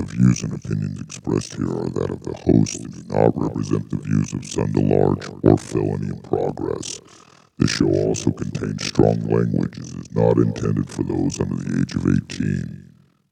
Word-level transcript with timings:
The 0.00 0.06
views 0.06 0.42
and 0.42 0.54
opinions 0.54 0.98
expressed 0.98 1.56
here 1.56 1.68
are 1.68 1.90
that 1.90 2.08
of 2.10 2.22
the 2.22 2.32
host 2.32 2.80
and 2.80 2.90
do 2.90 3.02
not 3.14 3.36
represent 3.36 3.90
the 3.90 3.98
views 3.98 4.32
of 4.32 4.46
Sunday 4.46 4.80
or 4.90 5.58
Felony 5.58 6.06
in 6.08 6.18
Progress. 6.22 7.02
This 7.58 7.68
show 7.72 7.90
also 8.08 8.30
contains 8.30 8.86
strong 8.86 9.20
language 9.28 9.76
and 9.76 10.00
is 10.00 10.10
not 10.14 10.38
intended 10.38 10.88
for 10.88 11.02
those 11.02 11.38
under 11.38 11.56
the 11.56 11.80
age 11.80 11.94
of 11.96 12.08
18. 12.08 12.82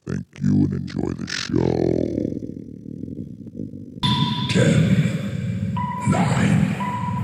Thank 0.04 0.26
you 0.42 0.68
and 0.68 0.74
enjoy 0.74 1.08
the 1.16 1.26
show. 1.26 1.56
10, 4.52 5.24
9, 6.10 6.76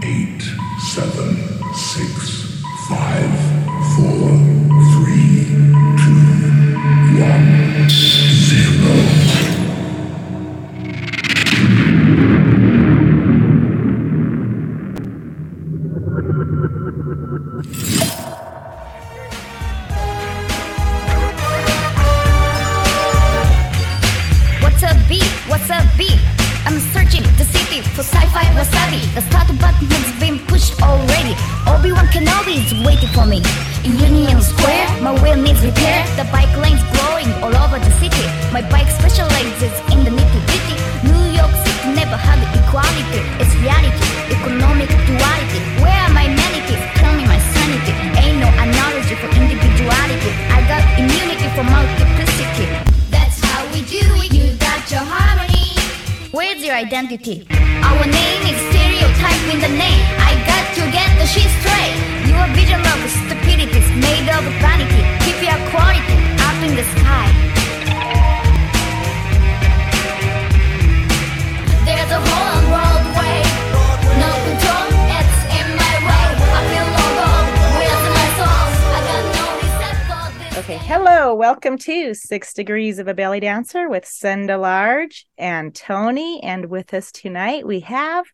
8, 0.04 0.40
7, 0.88 1.36
6, 1.74 2.64
5, 2.88 3.28
4, 3.92 4.40
3, 5.04 5.52
2, 6.00 6.24
1, 7.20 7.88
0. 7.90 9.13
What's 17.64 17.72
up, 24.82 25.00
B? 25.08 25.22
What's 25.48 25.70
up, 25.70 25.86
B? 25.96 26.20
I'm 26.66 26.78
searching 26.92 27.22
the 27.40 27.44
city 27.48 27.80
for 27.96 28.02
sci-fi 28.02 28.44
wasabi. 28.52 29.00
The 29.14 29.22
start 29.22 29.48
button 29.56 29.88
has 29.88 30.20
been 30.20 30.44
pushed 30.44 30.76
already. 30.82 31.32
Obi-Wan 31.64 32.04
Kenobi 32.12 32.60
is 32.60 32.74
waiting 32.84 33.08
for 33.16 33.24
me. 33.24 33.40
In 33.84 33.96
Union 33.98 34.42
Square, 34.42 34.83
Where's 57.16 57.53
welcome 81.74 81.92
to 81.92 82.14
Six 82.14 82.54
Degrees 82.54 83.00
of 83.00 83.08
a 83.08 83.14
Belly 83.14 83.40
Dancer 83.40 83.88
with 83.88 84.06
Senda 84.06 84.56
Large 84.56 85.26
and 85.36 85.74
Tony. 85.74 86.40
And 86.40 86.66
with 86.66 86.94
us 86.94 87.10
tonight, 87.10 87.66
we 87.66 87.80
have 87.80 88.26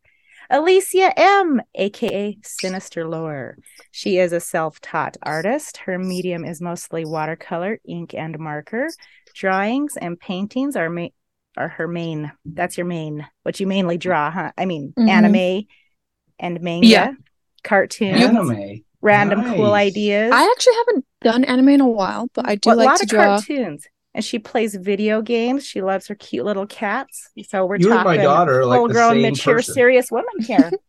Alicia 0.50 1.18
M, 1.18 1.62
aka 1.74 2.36
Sinister 2.42 3.08
Lore. 3.08 3.56
She 3.92 4.18
is 4.18 4.34
a 4.34 4.40
self 4.40 4.78
taught 4.82 5.16
artist. 5.22 5.78
Her 5.78 5.98
medium 5.98 6.44
is 6.44 6.60
mostly 6.60 7.06
watercolor, 7.06 7.80
ink, 7.88 8.12
and 8.12 8.38
marker. 8.38 8.88
Drawings 9.34 9.96
and 9.96 10.20
paintings 10.20 10.76
are, 10.76 10.90
ma- 10.90 11.08
are 11.56 11.68
her 11.68 11.88
main. 11.88 12.30
That's 12.44 12.76
your 12.76 12.86
main, 12.86 13.26
what 13.44 13.58
you 13.58 13.66
mainly 13.66 13.96
draw, 13.96 14.30
huh? 14.30 14.52
I 14.58 14.66
mean, 14.66 14.92
Mhm. 14.98 15.08
anime 15.08 15.66
and 16.38 16.60
manga, 16.60 16.86
Yeah. 16.86 17.12
cartoons, 17.64 18.20
Anime. 18.20 18.84
Random 19.02 19.42
cool 19.54 19.72
ideas. 19.72 20.32
I 20.34 20.42
actually 20.44 20.74
haven't 20.76 21.04
done 21.22 21.44
anime 21.44 21.68
in 21.70 21.80
a 21.80 21.88
while, 21.88 22.28
but 22.34 22.48
I 22.48 22.54
do 22.56 22.68
Well, 22.70 22.76
a 22.76 22.78
like 22.78 22.86
lot 22.86 22.96
to 22.98 23.02
of 23.04 23.08
draw. 23.08 23.24
cartoons. 23.38 23.86
And 24.12 24.24
she 24.24 24.38
plays 24.40 24.74
video 24.74 25.22
games. 25.22 25.64
She 25.64 25.82
loves 25.82 26.08
her 26.08 26.16
cute 26.16 26.44
little 26.44 26.66
cats. 26.66 27.30
So 27.48 27.64
we're 27.64 27.76
You 27.76 27.92
and 27.92 27.98
talking 28.00 28.04
my 28.04 28.16
daughter 28.16 28.60
are 28.60 28.66
like 28.66 28.78
full 28.78 28.88
grown, 28.88 29.12
same 29.12 29.22
mature, 29.22 29.54
person. 29.56 29.74
serious 29.74 30.10
woman 30.10 30.40
here. 30.40 30.70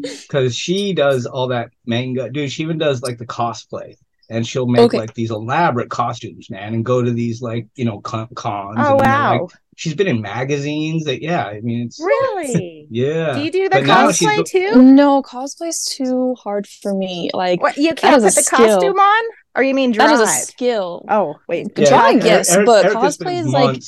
because 0.00 0.54
she 0.56 0.92
does 0.94 1.26
all 1.26 1.48
that 1.48 1.70
manga. 1.84 2.30
Dude, 2.30 2.50
she 2.50 2.62
even 2.62 2.78
does 2.78 3.02
like 3.02 3.18
the 3.18 3.26
cosplay, 3.26 3.96
and 4.30 4.46
she'll 4.46 4.66
make 4.66 4.80
Okay. 4.82 4.98
like 4.98 5.12
these 5.14 5.30
elaborate 5.30 5.90
costumes, 5.90 6.48
man, 6.48 6.72
and 6.74 6.84
go 6.84 7.02
to 7.02 7.10
these 7.10 7.42
like 7.42 7.66
you 7.74 7.84
know 7.84 8.00
con- 8.00 8.28
cons. 8.34 8.76
oh 8.80 8.92
and, 8.98 9.00
wow. 9.06 9.42
like, 9.42 9.50
she's 9.80 9.94
been 9.94 10.06
in 10.06 10.20
magazines. 10.20 11.04
That 11.04 11.22
yeah, 11.22 11.44
I 11.46 11.60
mean 11.62 11.86
it's 11.86 11.98
really? 11.98 12.86
yeah. 12.90 13.32
Do 13.34 13.40
you 13.42 13.50
do 13.50 13.64
the 13.64 13.70
But 13.70 13.84
cosplay 13.84 14.36
go- 14.36 14.42
too? 14.44 14.82
No, 14.82 15.22
cosplay's 15.22 15.84
too 15.84 16.34
hard 16.34 16.66
for 16.66 16.94
me. 16.94 17.30
Like 17.32 17.62
What 17.62 17.76
you 17.78 17.94
can't 17.94 18.22
put 18.22 18.34
the 18.34 18.42
skill. 18.42 18.58
costume 18.76 18.98
on? 18.98 19.24
Or 19.56 19.62
you 19.62 19.74
mean 19.74 19.90
that 19.92 19.96
drive? 20.06 20.12
is 20.12 20.20
a 20.20 20.26
skill. 20.26 21.04
oh 21.08 21.36
wait. 21.48 21.68
Yeah, 21.76 21.88
Drawing, 21.88 22.14
Eric- 22.20 22.24
yes, 22.24 22.50
Eric- 22.54 22.66
but 22.66 22.84
Erica 22.84 23.00
cosplay 23.00 23.12
spends 23.42 23.46
is 23.46 23.52
like 23.52 23.82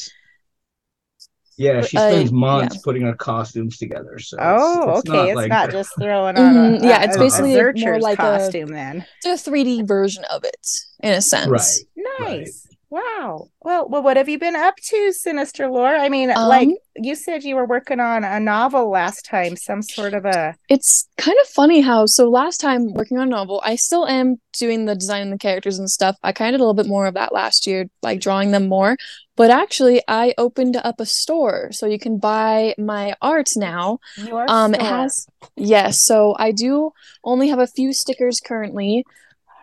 Yeah, 1.58 1.82
she 1.82 1.97
Uh, 1.98 2.10
spends 2.10 2.32
months 2.32 2.76
yeah. 2.76 2.80
putting 2.82 3.03
her 3.03 3.14
costumes 3.14 3.76
together. 3.76 4.19
So 4.19 4.38
Oh, 4.41 4.98
it's 4.98 5.09
okay. 5.09 5.16
not 5.19 5.28
it's 5.28 5.36
like- 5.36 5.48
not 5.50 5.70
just 5.70 5.91
throwing 6.00 6.36
on 6.38 6.56
a, 6.56 6.78
Mhm, 6.78 6.82
yeah, 6.82 7.04
it's 7.04 7.14
a- 7.16 7.19
basically 7.19 7.54
a 7.54 7.62
more 7.62 7.72
Zercher's 7.74 8.03
like 8.03 8.19
a- 8.19 8.22
costume 8.22 8.70
then. 8.70 9.04
it's 9.22 9.47
a 9.47 9.50
3D 9.50 9.82
version 9.86 10.24
of 10.24 10.42
it 10.44 10.66
in 11.03 11.12
a 11.12 11.20
sense. 11.22 11.48
right. 11.48 12.19
Right. 12.20 12.48
Wow. 12.92 13.48
Well, 13.62 13.88
well, 13.88 14.03
what 14.03 14.19
have 14.19 14.28
you 14.28 14.38
been 14.38 14.54
up 14.54 14.76
to, 14.76 15.12
Sinister 15.14 15.66
Lore? 15.70 15.97
I 15.97 16.10
mean, 16.10 16.30
Um, 16.30 16.47
like 16.47 16.69
you 16.97 17.14
said, 17.14 17.42
you 17.42 17.56
were 17.56 17.64
working 17.64 18.00
on 18.00 18.22
a 18.22 18.38
novel 18.38 18.91
last 18.91 19.25
time, 19.25 19.56
some 19.56 19.80
sort 19.80 20.12
of 20.12 20.26
a. 20.26 20.54
It's 20.69 21.08
kind 21.16 21.38
of 21.41 21.48
funny 21.48 21.80
how 21.80 22.04
so 22.04 22.28
last 22.28 22.60
time 22.60 22.92
working 22.92 23.16
on 23.16 23.28
a 23.28 23.30
novel, 23.30 23.62
I 23.64 23.76
still 23.76 24.06
am 24.06 24.36
doing 24.58 24.84
the 24.84 24.94
design 24.94 25.22
and 25.22 25.32
the 25.32 25.38
characters 25.38 25.78
and 25.78 25.91
stuff. 25.91 26.16
I 26.22 26.32
kind 26.32 26.54
of 26.54 26.58
did 26.58 26.62
a 26.62 26.66
little 26.66 26.75
bit 26.75 26.86
more 26.86 27.06
of 27.06 27.14
that 27.14 27.32
last 27.32 27.66
year, 27.66 27.86
like 28.03 28.20
drawing 28.20 28.50
them 28.50 28.69
more. 28.69 28.98
But 29.36 29.50
actually, 29.50 30.03
I 30.06 30.34
opened 30.36 30.76
up 30.76 31.00
a 31.00 31.06
store 31.06 31.72
so 31.72 31.86
you 31.86 31.98
can 31.98 32.19
buy 32.19 32.74
my 32.76 33.14
art 33.22 33.53
now. 33.56 34.00
Your 34.19 34.44
Um, 34.50 34.74
it 34.74 34.82
has 34.82 35.26
yes. 35.56 36.04
So 36.04 36.36
I 36.38 36.53
do 36.53 36.92
only 37.24 37.48
have 37.48 37.59
a 37.59 37.66
few 37.66 37.94
stickers 37.94 38.38
currently, 38.38 39.06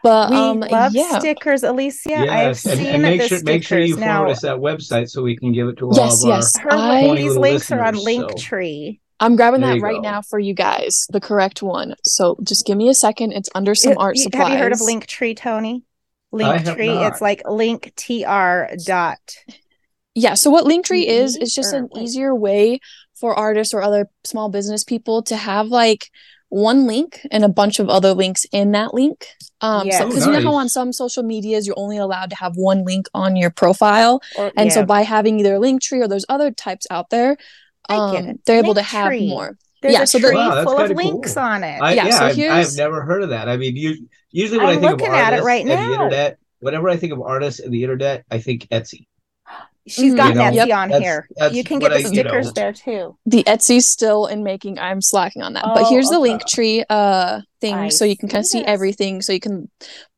but 0.04 0.30
We 0.30 0.36
um, 0.38 0.60
love 0.62 0.94
yeah. 0.94 1.20
stickers, 1.20 1.64
Alicia. 1.64 2.16
I've 2.16 2.26
Yes, 2.26 2.66
and, 2.66 2.78
seen 2.80 2.88
and 2.88 3.02
make 3.02 3.22
the 3.22 3.28
sure 3.28 3.44
make 3.44 3.64
sure 3.64 3.80
you 3.80 3.94
stickers 3.94 4.04
forward 4.08 4.26
now. 4.28 4.32
us 4.32 4.42
that 4.42 4.58
website 4.58 5.10
so 5.10 5.22
we 5.22 5.36
can 5.38 5.52
give 5.54 5.68
it 5.68 5.78
to 5.78 5.86
all 5.88 5.96
Yes, 5.96 6.24
of 6.24 6.30
our 6.30 6.36
yes. 6.38 6.58
Her 6.58 7.16
these 7.16 7.36
links 7.38 7.72
are 7.72 7.84
on 7.84 7.96
listeners, 7.96 8.30
so- 8.30 8.36
Linktree. 8.36 9.00
I'm 9.22 9.36
grabbing 9.36 9.60
There 9.62 9.74
that 9.76 9.82
right 9.82 9.96
go. 9.98 10.02
now 10.02 10.22
for 10.22 10.40
you 10.40 10.54
guys, 10.54 11.06
the 11.10 11.20
correct 11.20 11.62
one. 11.62 11.96
So 12.06 12.38
just 12.44 12.66
give 12.66 12.78
me 12.78 12.88
a 12.88 12.94
second. 12.94 13.34
It's 13.34 13.50
under 13.54 13.76
some 13.76 13.92
It- 13.94 13.98
art 14.00 14.16
you- 14.16 14.24
supplies. 14.24 14.48
Have 14.48 14.54
you 14.58 14.64
heard 14.64 14.72
of 14.72 14.80
Linktree, 14.80 15.36
Tony? 15.36 15.84
I 16.34 16.58
have 16.58 16.78
Linktree. 16.78 17.08
It's 17.08 17.20
not. 17.20 17.22
like 17.22 17.44
linktr 17.44 18.86
dot. 18.86 19.18
Yeah, 20.16 20.34
so 20.36 20.50
what 20.50 20.66
Linktree 20.66 21.06
is, 21.06 21.38
Mhm, 21.38 21.42
is 21.44 21.54
just 21.54 21.74
or 21.74 21.78
an 21.78 21.84
what? 21.90 22.02
easier 22.02 22.34
way 22.36 22.80
for 23.16 23.34
artists 23.36 23.74
or 23.74 23.82
other 23.82 24.10
small 24.24 24.50
business 24.50 24.84
people 24.84 25.22
to 25.24 25.36
have 25.36 25.68
like 25.68 26.10
one 26.50 26.88
link 26.88 27.26
and 27.32 27.44
a 27.46 27.50
bunch 27.50 27.80
of 27.80 27.90
other 27.90 28.14
links 28.14 28.46
in 28.52 28.72
that 28.72 28.94
link. 28.94 29.28
Um, 29.62 29.86
Yes. 29.88 30.00
so 30.00 30.06
Oh, 30.06 30.08
because 30.10 30.26
you 30.26 30.32
know 30.34 30.42
how 30.42 30.54
on 30.56 30.68
some 30.70 30.92
social 30.92 31.24
medias 31.24 31.66
you're 31.68 31.78
only 31.80 31.98
allowed 31.98 32.30
to 32.32 32.36
have 32.38 32.56
one 32.56 32.84
link 32.86 33.08
on 33.14 33.36
your 33.36 33.50
profile, 33.52 34.22
Or, 34.38 34.52
and 34.58 34.72
so 34.72 34.84
by 34.86 35.02
having 35.02 35.40
either 35.40 35.58
Linktree 35.60 36.02
or 36.04 36.08
there's 36.08 36.26
other 36.30 36.50
types 36.52 36.88
out 36.90 37.10
there, 37.12 37.38
um, 37.90 38.40
they're 38.46 38.60
able 38.64 38.74
to 38.76 38.82
have 38.82 39.12
more. 39.22 39.58
there's 39.82 39.94
yeah, 39.94 40.02
a 40.04 40.08
so 40.08 40.20
the- 40.20 40.28
tree 40.28 40.36
Wow, 40.38 40.64
full 40.64 40.78
of 40.78 40.92
links 40.92 41.34
cool. 41.36 41.44
on 41.44 41.64
it. 41.64 41.80
I, 41.82 41.94
Yeah, 41.94 42.06
yeah, 42.08 42.18
so 42.18 42.26
I've, 42.26 42.40
I've 42.68 42.76
never 42.78 43.02
heard 43.02 43.24
of 43.24 43.30
that. 43.30 43.48
I 43.50 43.58
mean, 43.58 43.76
you, 43.76 44.08
usually 44.32 44.58
when 44.60 44.68
I'm 44.68 44.78
I 44.78 44.80
think 44.80 44.92
looking 44.92 45.08
of 45.08 45.14
at 45.14 45.34
it 45.34 45.40
artists 45.42 45.46
right 45.46 45.66
now. 45.66 45.76
the 45.88 45.94
internet, 45.94 46.38
whenever 46.60 46.90
I 46.90 46.98
think 46.98 47.14
of 47.14 47.22
artists 47.22 47.60
and 47.60 47.74
the 47.74 47.84
internet, 47.84 48.26
I 48.32 48.40
think 48.40 48.68
Etsy. 48.70 49.08
She's 49.90 50.14
Mhm. 50.14 50.18
got 50.18 50.30
You 50.30 50.34
know, 50.36 50.42
Etsy 50.44 50.56
Yep. 50.68 50.78
on 50.78 50.90
that's- 50.90 51.02
here. 51.02 51.28
that's 51.36 51.54
You 51.56 51.64
can 51.64 51.80
get 51.80 51.90
the 51.90 51.96
I- 51.96 51.98
you 52.00 52.04
know. 52.06 52.10
stickers 52.12 52.54
there 52.54 52.74
too. 52.74 53.18
The 53.26 53.44
Etsy's 53.46 53.86
still 53.88 54.26
in 54.28 54.44
making. 54.44 54.80
I'm 54.80 55.02
slacking 55.02 55.42
on 55.42 55.54
that. 55.54 55.64
but 55.64 55.84
Oh, 55.86 55.90
here's 55.90 56.10
the 56.10 56.20
link 56.20 56.46
tree 56.48 56.84
uh 56.90 57.42
thing 57.62 57.74
I 57.76 57.90
so 57.90 58.06
you 58.06 58.16
can 58.18 58.30
kind 58.30 58.42
of 58.42 58.46
see 58.48 58.60
see 58.60 58.66
everything. 58.66 59.22
So 59.22 59.34
you 59.34 59.40
can 59.40 59.70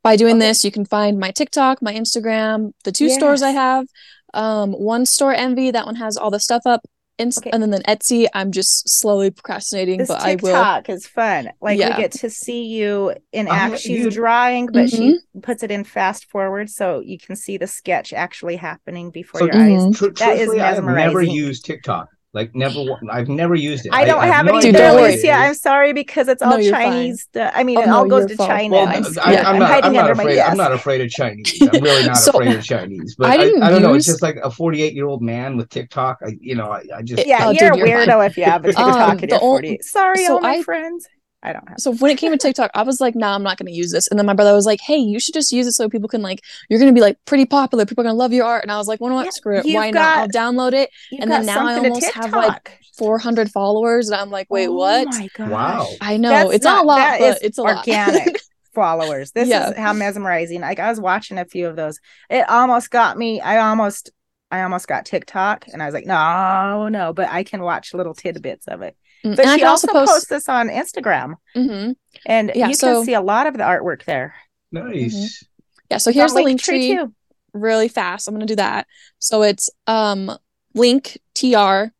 by 0.04 0.16
doing 0.16 0.36
Okay. 0.38 0.48
this, 0.48 0.64
you 0.66 0.72
can 0.72 0.86
find 0.86 1.20
my 1.20 1.32
TikTok, 1.32 1.82
my 1.82 1.94
Instagram, 1.94 2.72
the 2.84 2.92
two 2.92 3.10
stores 3.10 3.42
I 3.42 3.52
have. 3.52 3.86
Um 4.34 4.72
one 4.74 5.06
store 5.06 5.34
Envy, 5.34 5.72
that 5.72 5.86
one 5.86 5.96
has 5.96 6.18
all 6.18 6.30
the 6.32 6.40
stuff 6.40 6.62
up. 6.66 6.82
And, 7.22 7.34
Okay. 7.38 7.50
and 7.52 7.62
then 7.62 7.70
the 7.70 7.80
Etsy, 7.88 8.26
I'm 8.34 8.52
just 8.52 8.84
slowly 9.00 9.30
procrastinating, 9.32 10.00
This 10.00 10.08
but 10.08 10.22
I 10.22 10.32
will 10.36 10.50
TikTok 10.54 10.90
is 10.90 11.06
fun. 11.08 11.50
Like 11.62 11.78
Yeah. 11.80 11.96
we 11.96 12.02
get 12.02 12.12
to 12.14 12.30
see 12.30 12.64
you 12.66 13.14
in 13.32 13.48
I'm 13.48 13.74
act. 13.74 13.82
She's 13.82 14.06
dude. 14.06 14.14
drawing, 14.14 14.66
but 14.68 14.90
she 14.90 14.98
Mm-hmm. 15.14 15.40
puts 15.42 15.62
it 15.64 15.70
in 15.72 15.84
fast 15.84 16.26
forward, 16.30 16.70
so 16.70 17.00
you 17.06 17.18
can 17.20 17.36
see 17.36 17.58
the 17.58 17.68
sketch 17.68 18.12
actually 18.14 18.56
happening 18.56 19.12
before 19.12 19.40
So- 19.42 19.46
your 19.46 19.56
eyes. 19.56 19.82
Mhm. 19.84 19.96
Tr- 19.96 20.06
That 20.06 20.34
is 20.34 20.38
truthfully, 20.48 20.62
I 20.62 20.66
have 20.74 20.84
never 20.84 20.92
mesmerizing. 20.96 21.34
used 21.36 21.66
TikTok. 21.66 22.08
Like 22.34 22.56
never, 22.56 22.80
I've 23.12 23.28
never 23.28 23.56
used 23.56 23.86
it. 23.86 23.92
I 23.94 24.06
don't 24.06 24.24
have 24.24 24.46
no 24.46 24.54
any 24.54 24.62
Dude, 24.68 24.76
idea 24.76 24.88
don't 24.88 24.96
what 24.96 25.02
worry. 25.02 25.12
it 25.12 25.16
Alicia. 25.16 25.32
I'm 25.34 25.54
sorry 25.54 25.92
because 25.92 26.30
it's 26.30 26.42
all 26.42 26.58
you're 26.58 26.72
fine. 26.72 26.92
Chinese. 26.92 27.22
stu- 27.24 27.42
I 27.42 27.64
mean, 27.66 27.78
Oh, 27.78 27.82
it 27.82 27.88
no, 27.88 27.96
all 27.98 28.08
goes 28.08 28.26
to 28.28 28.36
fine. 28.38 28.48
China. 28.48 28.74
Well, 28.76 28.88
I'm, 28.88 29.06
I, 29.06 29.10
scared. 29.10 29.38
I'm 29.40 29.56
I'm 29.56 29.62
hiding 29.62 29.86
I'm 29.86 29.94
not 29.94 30.04
under 30.12 30.16
my 30.16 30.24
afraid. 30.24 30.40
I'm 30.40 30.56
not 30.58 30.72
afraid 30.72 31.02
of 31.02 31.10
Chinese. 31.10 31.62
I'm 31.74 31.84
really 31.84 32.06
not 32.08 32.16
So, 32.16 32.32
afraid 32.32 32.56
of 32.56 32.64
Chinese. 32.64 33.16
But 33.18 33.32
I 33.32 33.34
I, 33.34 33.68
I, 33.68 33.70
don't 33.70 33.82
know. 33.82 33.94
It's 33.96 34.06
just 34.06 34.22
like 34.22 34.38
a 34.38 34.50
48 34.50 34.94
year 34.94 35.08
old 35.08 35.22
man 35.22 35.58
with 35.58 35.68
TikTok. 35.68 36.20
I, 36.26 36.38
you 36.40 36.56
know, 36.56 36.72
I, 36.72 36.84
I 36.96 37.02
just. 37.02 37.28
Yeah, 37.28 37.48
Oh, 37.48 37.52
you're 37.52 37.72
dude, 37.72 37.84
a 37.84 37.90
you're 37.90 37.98
fine. 38.00 38.08
weirdo 38.08 38.26
if 38.28 38.38
you 38.38 38.46
have 38.46 38.64
a 38.64 38.68
TikTok 38.68 38.88
Um, 38.88 39.18
and 39.20 39.30
the 39.32 39.38
48. 39.40 39.84
Sorry, 39.84 40.26
so 40.26 40.36
all 40.36 40.40
my 40.40 40.52
I- 40.56 40.64
friends. 40.64 41.08
I 41.44 41.54
don't 41.54 41.68
have. 41.68 41.80
So 41.80 41.94
when 41.96 42.12
it 42.12 42.18
came 42.18 42.32
to 42.32 42.38
TikTok, 42.38 42.70
I 42.76 42.84
was 42.84 43.02
like, 43.02 43.16
nah, 43.16 43.34
I'm 43.34 43.44
not 43.44 43.58
gonna 43.58 43.72
use 43.72 43.92
this. 43.92 44.08
And 44.08 44.20
then 44.20 44.26
my 44.26 44.34
brother 44.34 44.54
was 44.54 44.66
like, 44.66 44.80
hey, 44.82 44.98
you 44.98 45.20
should 45.20 45.34
just 45.34 45.52
use 45.52 45.66
it 45.66 45.72
so 45.72 45.90
people 45.90 46.08
can 46.10 46.22
like, 46.22 46.42
you're 46.70 46.80
gonna 46.80 46.94
be 46.94 47.02
like 47.02 47.18
pretty 47.26 47.46
popular. 47.46 47.86
People 47.86 48.02
are 48.04 48.06
gonna 48.06 48.18
love 48.18 48.34
your 48.34 48.46
art. 48.46 48.64
And 48.64 48.72
I 48.72 48.78
was 48.78 48.88
like, 48.88 49.02
well, 49.02 49.12
you 49.12 49.16
Yeah, 49.18 49.26
what? 49.26 49.34
Screw 49.34 49.58
it. 49.58 49.66
you've 49.66 49.76
Why 49.76 49.92
not? 49.92 50.18
I'll 50.18 50.28
download 50.30 50.74
it. 50.74 50.90
And 51.18 51.32
then 51.32 51.46
now 51.46 51.66
I 51.66 51.76
almost 51.76 52.12
have, 52.12 52.34
like, 52.34 52.80
400 52.98 53.52
followers. 53.52 54.10
And 54.10 54.20
I'm 54.22 54.30
like, 54.30 54.48
wait, 54.50 54.68
Oh 54.68 54.74
what? 54.74 55.08
my 55.08 55.28
gosh. 55.34 55.50
Wow. 55.50 55.98
I 56.00 56.18
know 56.18 56.30
That's 56.30 56.56
it's 56.56 56.66
not, 56.66 56.84
a 56.84 56.88
lot, 56.88 56.98
that 56.98 57.20
but 57.20 57.38
is 57.38 57.42
it's 57.42 57.58
a 57.58 57.64
lot. 57.64 57.78
organic 57.78 58.40
followers. 58.74 59.32
This 59.32 59.50
Yeah. 59.50 59.70
is 59.72 59.78
how 59.78 59.94
mesmerizing. 59.94 60.62
Like 60.62 60.80
I 60.80 60.90
was 60.90 61.00
watching 61.00 61.38
a 61.38 61.46
few 61.46 61.68
of 61.68 61.76
those. 61.76 62.00
It 62.30 62.48
almost 62.50 62.92
got 62.92 63.18
me. 63.18 63.42
I 63.42 63.68
almost 63.70 64.12
I 64.52 64.64
almost 64.64 64.88
got 64.88 65.06
TikTok 65.06 65.66
and 65.72 65.82
I 65.82 65.86
was 65.86 65.94
like, 65.94 66.06
no, 66.06 66.90
no, 66.90 67.14
but 67.14 67.30
I 67.30 67.44
can 67.44 67.62
watch 67.62 67.94
little 67.94 68.14
tidbits 68.14 68.68
of 68.68 68.82
it. 68.82 68.98
Mm, 69.26 69.36
But 69.36 69.46
and 69.46 69.60
she 69.60 69.66
also 69.66 69.88
also 69.88 70.00
posts 70.00 70.14
post. 70.16 70.30
this 70.30 70.50
on 70.50 70.70
Instagram 70.70 71.36
Mhm. 71.56 71.96
and 72.26 72.52
Yeah, 72.56 72.68
you 72.70 72.74
so- 72.74 72.96
can 72.96 73.06
see 73.06 73.14
a 73.14 73.22
lot 73.22 73.46
of 73.48 73.54
the 73.54 73.64
artwork 73.64 74.06
there. 74.06 74.34
Nice. 74.72 75.46
Yeah. 75.90 75.98
So 75.98 76.12
here's 76.12 76.34
the 76.34 76.42
link 76.42 76.62
Linktree, 76.62 76.66
tree 76.66 76.96
too. 76.96 77.14
really 77.54 77.88
fast. 77.88 78.28
I'm 78.28 78.34
gonna 78.34 78.46
do 78.46 78.56
that. 78.56 78.88
So 79.20 79.44
it's 79.44 79.70
um 79.88 80.32
linktr.ee 80.76 81.92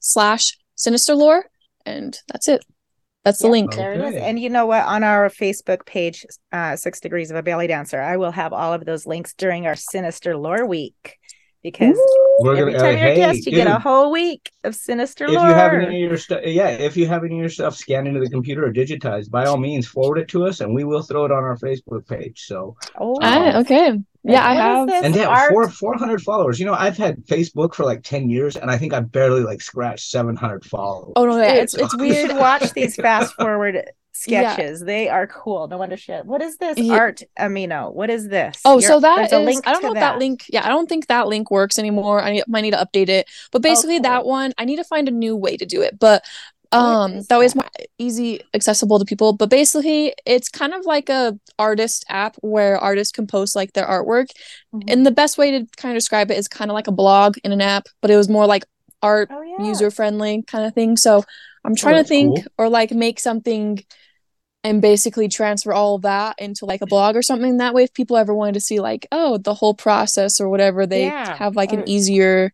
slash 0.00 0.56
sinister 0.74 1.14
lore, 1.14 1.44
and 1.84 2.18
that's 2.32 2.48
it. 2.48 2.64
That's 3.24 3.40
the 3.40 3.48
Yep, 3.48 3.52
link. 3.52 3.74
There 3.74 3.92
it 3.92 4.00
is. 4.00 4.06
Okay. 4.14 4.20
And 4.20 4.40
you 4.40 4.48
know 4.48 4.64
what? 4.66 4.84
On 4.84 5.04
our 5.04 5.28
Facebook 5.28 5.84
page, 5.84 6.24
uh, 6.52 6.76
Six 6.76 7.00
Degrees 7.00 7.30
of 7.30 7.36
a 7.36 7.42
Belly 7.42 7.66
Dancer, 7.66 8.00
I 8.00 8.16
will 8.16 8.30
have 8.30 8.52
all 8.54 8.72
of 8.72 8.86
those 8.86 9.06
links 9.06 9.34
during 9.34 9.66
our 9.66 9.74
Sinister 9.76 10.34
Lore 10.36 10.64
Week 10.64 11.17
because 11.62 11.98
We're 12.40 12.56
every 12.56 12.72
gonna. 12.72 12.82
time 12.84 12.94
uh, 12.94 12.98
you're 12.98 13.08
a 13.08 13.10
hey, 13.10 13.16
guest, 13.16 13.46
you 13.46 13.52
get 13.52 13.66
a 13.66 13.78
whole 13.78 14.10
week 14.12 14.50
of 14.64 14.74
Sinister 14.74 15.24
if 15.24 15.32
Lore. 15.32 15.48
you 15.48 15.54
have 15.54 15.72
any 15.74 16.04
of 16.04 16.08
your 16.10 16.16
stuff, 16.18 16.40
yeah, 16.44 16.68
if 16.68 16.96
you 16.96 17.06
have 17.06 17.24
any 17.24 17.34
of 17.36 17.40
your 17.40 17.48
stuff 17.48 17.74
scanned 17.76 18.06
into 18.08 18.20
the 18.20 18.30
computer 18.30 18.66
or 18.66 18.72
digitized, 18.72 19.30
by 19.30 19.44
all 19.46 19.56
means, 19.58 19.86
forward 19.86 20.18
it 20.18 20.28
to 20.28 20.46
us, 20.46 20.60
and 20.60 20.74
we 20.74 20.84
will 20.84 21.02
throw 21.02 21.24
it 21.24 21.32
on 21.32 21.42
our 21.42 21.56
Facebook 21.56 22.06
page. 22.08 22.44
So, 22.46 22.76
oh, 22.98 23.16
Ah, 23.22 23.58
okay. 23.58 23.98
Yeah, 24.24 24.46
I 24.46 24.54
have. 24.54 24.88
and 24.90 25.14
yeah, 25.14 25.26
art? 25.28 25.50
four 25.52 25.68
four 25.70 25.96
hundred 25.96 26.20
followers. 26.22 26.58
You 26.60 26.66
know, 26.66 26.74
I've 26.74 26.98
had 26.98 27.24
Facebook 27.26 27.74
for 27.74 27.84
like 27.84 28.02
ten 28.02 28.28
years, 28.28 28.56
and 28.56 28.70
I 28.70 28.76
think 28.76 28.92
I 28.92 29.00
barely 29.00 29.40
like 29.42 29.62
scratched 29.62 30.10
seven 30.10 30.36
hundred 30.36 30.64
followers. 30.64 31.12
Oh 31.16 31.24
no, 31.24 31.38
yeah, 31.38 31.54
it's 31.54 31.74
it's 31.74 31.96
weird. 31.96 32.32
watch 32.36 32.72
these 32.72 32.96
fast 33.06 33.32
forward 33.34 33.82
Yeah. 34.26 34.52
sketches. 34.54 34.80
They 34.80 35.08
are 35.08 35.26
cool. 35.26 35.68
No 35.68 35.78
wonder 35.78 35.96
shit. 35.96 36.24
What 36.24 36.42
is 36.42 36.56
this? 36.58 36.78
Yeah. 36.78 36.94
Art 36.94 37.22
Amino. 37.38 37.92
What 37.94 38.10
is 38.10 38.28
this? 38.28 38.60
Oh, 38.64 38.74
You're- 38.78 38.82
so 38.82 39.00
that 39.00 39.16
there's 39.16 39.28
is 39.28 39.32
a 39.32 39.40
link 39.40 39.66
I 39.66 39.72
don't 39.72 39.82
to 39.82 39.86
know 39.88 39.92
if 39.94 40.00
that 40.00 40.18
link 40.18 40.44
yeah, 40.48 40.64
I 40.64 40.68
don't 40.68 40.88
think 40.88 41.06
that 41.08 41.28
link 41.28 41.50
works 41.50 41.78
anymore. 41.78 42.20
I 42.20 42.32
need, 42.32 42.44
might 42.48 42.62
need 42.62 42.72
to 42.72 42.78
update 42.86 43.08
it. 43.08 43.28
But 43.52 43.62
basically 43.62 43.98
that 44.00 44.22
cool. 44.22 44.30
one, 44.30 44.52
I 44.58 44.64
need 44.64 44.76
to 44.76 44.84
find 44.84 45.08
a 45.08 45.12
new 45.12 45.36
way 45.36 45.56
to 45.56 45.66
do 45.66 45.82
it. 45.82 45.98
But 45.98 46.24
um 46.70 47.14
is 47.14 47.26
that 47.28 47.38
way 47.38 47.46
it's 47.46 47.54
more 47.54 47.64
easy 47.98 48.40
accessible 48.52 48.98
to 48.98 49.04
people. 49.04 49.32
But 49.32 49.48
basically 49.48 50.12
it's 50.26 50.48
kind 50.50 50.74
of 50.74 50.84
like 50.84 51.08
a 51.08 51.38
artist 51.58 52.04
app 52.10 52.36
where 52.42 52.76
artists 52.78 53.10
can 53.12 53.26
post 53.26 53.56
like 53.56 53.72
their 53.72 53.86
artwork. 53.86 54.26
Mhm. 54.74 54.82
And 54.92 55.06
the 55.06 55.10
best 55.10 55.38
way 55.38 55.50
to 55.52 55.66
kind 55.78 55.92
of 55.94 55.96
describe 55.96 56.30
it 56.30 56.36
is 56.36 56.46
kind 56.46 56.70
of 56.70 56.74
like 56.74 56.86
a 56.86 56.92
blog 56.92 57.36
in 57.44 57.52
an 57.52 57.60
app, 57.62 57.86
but 58.02 58.10
it 58.10 58.16
was 58.16 58.28
more 58.28 58.46
like 58.46 58.64
art 59.02 59.30
Oh, 59.32 59.40
yeah. 59.42 59.64
user 59.64 59.90
friendly 59.90 60.42
kind 60.46 60.66
of 60.66 60.74
thing. 60.74 60.96
So 60.98 61.22
I'm 61.64 61.74
trying 61.74 61.96
to 62.02 62.04
think 62.04 62.36
cool. 62.36 62.44
or 62.58 62.68
like 62.68 62.90
make 62.90 63.18
something 63.20 63.82
and 64.68 64.82
basically 64.82 65.28
transfer 65.28 65.72
all 65.72 65.96
of 65.96 66.02
that 66.02 66.36
into 66.38 66.66
like 66.66 66.82
a 66.82 66.86
blog 66.86 67.16
or 67.16 67.22
something. 67.22 67.56
That 67.58 67.74
way, 67.74 67.84
if 67.84 67.94
people 67.94 68.16
ever 68.16 68.34
wanted 68.34 68.54
to 68.54 68.60
see 68.60 68.80
like, 68.80 69.06
oh, 69.12 69.38
the 69.38 69.54
whole 69.54 69.74
process 69.74 70.40
or 70.40 70.48
whatever, 70.48 70.86
they 70.86 71.04
Yeah, 71.04 71.36
have 71.38 71.56
like 71.56 71.72
an 71.72 71.88
easier 71.88 72.52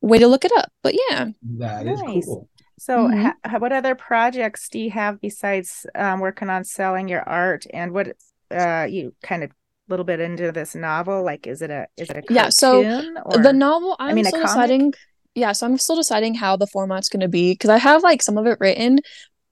way 0.00 0.18
to 0.18 0.26
look 0.28 0.44
it 0.44 0.52
up. 0.56 0.70
But 0.82 0.94
yeah, 1.08 1.28
That 1.58 1.86
is 1.86 2.02
Nice. 2.02 2.24
cool. 2.24 2.48
So, 2.78 3.08
Mhm. 3.08 3.22
ha- 3.22 3.36
ha- 3.46 3.58
what 3.58 3.72
other 3.72 3.94
projects 3.94 4.68
do 4.68 4.78
you 4.78 4.90
have 4.90 5.20
besides 5.20 5.86
um, 5.94 6.20
working 6.20 6.50
on 6.50 6.64
selling 6.64 7.08
your 7.08 7.22
art? 7.28 7.66
And 7.72 7.92
what 7.92 8.16
uh, 8.50 8.86
you 8.90 9.14
kind 9.22 9.44
of 9.44 9.50
a 9.50 9.54
little 9.88 10.04
bit 10.04 10.20
into 10.20 10.52
this 10.52 10.74
novel? 10.74 11.22
Like, 11.22 11.46
is 11.46 11.62
it 11.62 11.70
a 11.70 11.86
is 11.96 12.10
it 12.10 12.16
a 12.16 12.22
Yeah, 12.28 12.48
so 12.48 12.82
cartoon 12.82 13.14
the 13.30 13.52
novel, 13.52 13.96
I'm 13.98 14.14
mean, 14.14 14.26
a 14.26 14.28
still 14.28 14.40
comic? 14.40 14.68
deciding. 14.70 14.94
Yeah, 15.34 15.52
so 15.52 15.66
I'm 15.66 15.78
still 15.78 15.96
deciding 15.96 16.34
how 16.34 16.56
the 16.56 16.66
format's 16.66 17.08
going 17.08 17.20
to 17.20 17.28
be 17.28 17.52
because 17.52 17.70
I 17.70 17.78
have 17.78 18.02
like 18.02 18.22
some 18.22 18.36
of 18.36 18.46
it 18.46 18.58
written, 18.60 18.98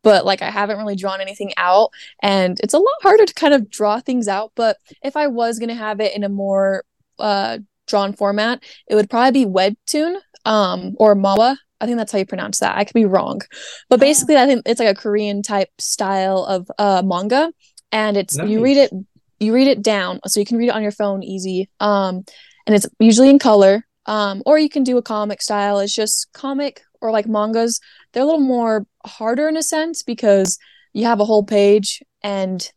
but 0.03 0.25
like 0.25 0.43
I 0.43 0.51
haven't 0.51 0.79
really 0.79 0.97
drawn 0.97 1.21
anything 1.21 1.53
out, 1.57 1.91
and 2.23 2.59
it's 2.61 2.75
a 2.75 2.79
lot 2.79 3.03
harder 3.03 3.27
to 3.27 3.35
kind 3.35 3.55
of 3.55 3.71
draw 3.71 4.01
things 4.01 4.29
out. 4.29 4.53
But 4.57 4.77
if 5.03 5.17
I 5.17 5.27
was 5.27 5.59
going 5.59 5.69
to 5.69 5.75
have 5.75 6.01
it 6.01 6.15
in 6.15 6.25
a 6.25 6.29
more 6.29 6.85
uh 7.19 7.59
drawn 7.87 8.13
format, 8.13 8.63
it 8.89 8.95
would 8.95 9.11
probably 9.11 9.45
be 9.45 9.51
webtoon 9.51 10.21
um 10.45 10.95
or 10.99 11.15
Mawa. 11.15 11.57
I 11.83 11.87
think 11.87 11.97
that's 11.97 12.13
how 12.13 12.19
you 12.19 12.27
pronounce 12.27 12.59
that. 12.61 12.77
I 12.77 12.85
could 12.85 12.95
be 12.95 13.07
wrong, 13.07 13.41
but 13.89 14.01
basically, 14.01 14.37
I 14.37 14.47
think 14.47 14.63
it's 14.67 14.81
like 14.81 14.89
a 14.97 15.01
Korean 15.01 15.43
type 15.43 15.71
style 15.79 16.45
of 16.45 16.71
uh 16.79 17.03
manga, 17.05 17.53
and 17.93 18.17
it's 18.17 18.37
you 18.37 18.63
read 18.63 18.77
it 18.77 18.93
you 19.41 19.55
read 19.55 19.69
it 19.69 19.83
down 19.83 20.21
so 20.27 20.39
you 20.39 20.47
can 20.47 20.59
read 20.59 20.69
it 20.69 20.75
on 20.75 20.83
your 20.83 20.93
phone 20.93 21.23
easy 21.23 21.69
um 21.81 22.25
and 22.67 22.77
it's 22.77 22.87
usually 22.99 23.31
in 23.31 23.39
color 23.39 23.85
um 24.07 24.43
or 24.47 24.59
you 24.59 24.69
can 24.69 24.85
do 24.85 24.99
a 24.99 25.03
comic 25.03 25.43
style 25.43 25.79
it's 25.81 25.95
just 25.95 26.29
comic 26.33 26.83
or 27.01 27.11
like 27.11 27.27
mangas 27.27 27.81
they're 28.13 28.23
a 28.23 28.27
little 28.27 28.41
more 28.41 28.87
harder 29.07 29.49
in 29.49 29.57
a 29.57 29.63
sense 29.63 30.03
because 30.03 30.59
you 30.93 31.05
have 31.05 31.21
a 31.21 31.25
whole 31.25 31.45
page 31.45 32.03
and 32.23 32.71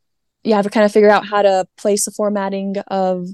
you 0.43 0.53
have 0.53 0.65
to 0.65 0.69
kind 0.69 0.85
of 0.85 0.91
figure 0.91 1.09
out 1.09 1.25
how 1.25 1.41
to 1.41 1.65
place 1.77 2.05
the 2.05 2.11
formatting 2.11 2.75
of 2.87 3.27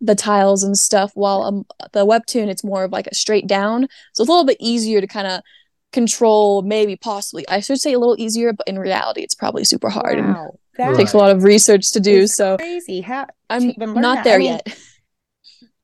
the 0.00 0.14
tiles 0.14 0.62
and 0.62 0.76
stuff 0.76 1.10
while 1.14 1.42
um, 1.42 1.64
the 1.92 2.06
webtoon 2.06 2.48
it's 2.48 2.64
more 2.64 2.84
of 2.84 2.92
like 2.92 3.06
a 3.06 3.14
straight 3.14 3.46
down 3.46 3.88
so 4.12 4.22
it's 4.22 4.28
a 4.28 4.32
little 4.32 4.44
bit 4.44 4.58
easier 4.60 5.00
to 5.00 5.06
kind 5.06 5.26
of 5.26 5.40
control 5.92 6.60
maybe 6.60 6.96
possibly 6.96 7.48
i 7.48 7.60
should 7.60 7.80
say 7.80 7.94
a 7.94 7.98
little 7.98 8.16
easier 8.18 8.52
but 8.52 8.66
in 8.68 8.78
reality 8.78 9.22
it's 9.22 9.34
probably 9.34 9.64
super 9.64 9.88
hard 9.88 10.18
and 10.18 10.34
Wow, 10.34 10.58
that 10.76 10.96
takes 10.96 11.14
a 11.14 11.16
lot 11.16 11.30
of 11.30 11.44
research 11.44 11.92
to 11.92 12.00
do 12.00 12.26
so 12.26 12.58
crazy. 12.58 13.00
How 13.00 13.26
i'm 13.48 13.70
even 13.70 13.94
not 13.94 14.16
that? 14.16 14.24
there 14.24 14.34
I 14.34 14.38
mean, 14.38 14.60
yet 14.66 14.78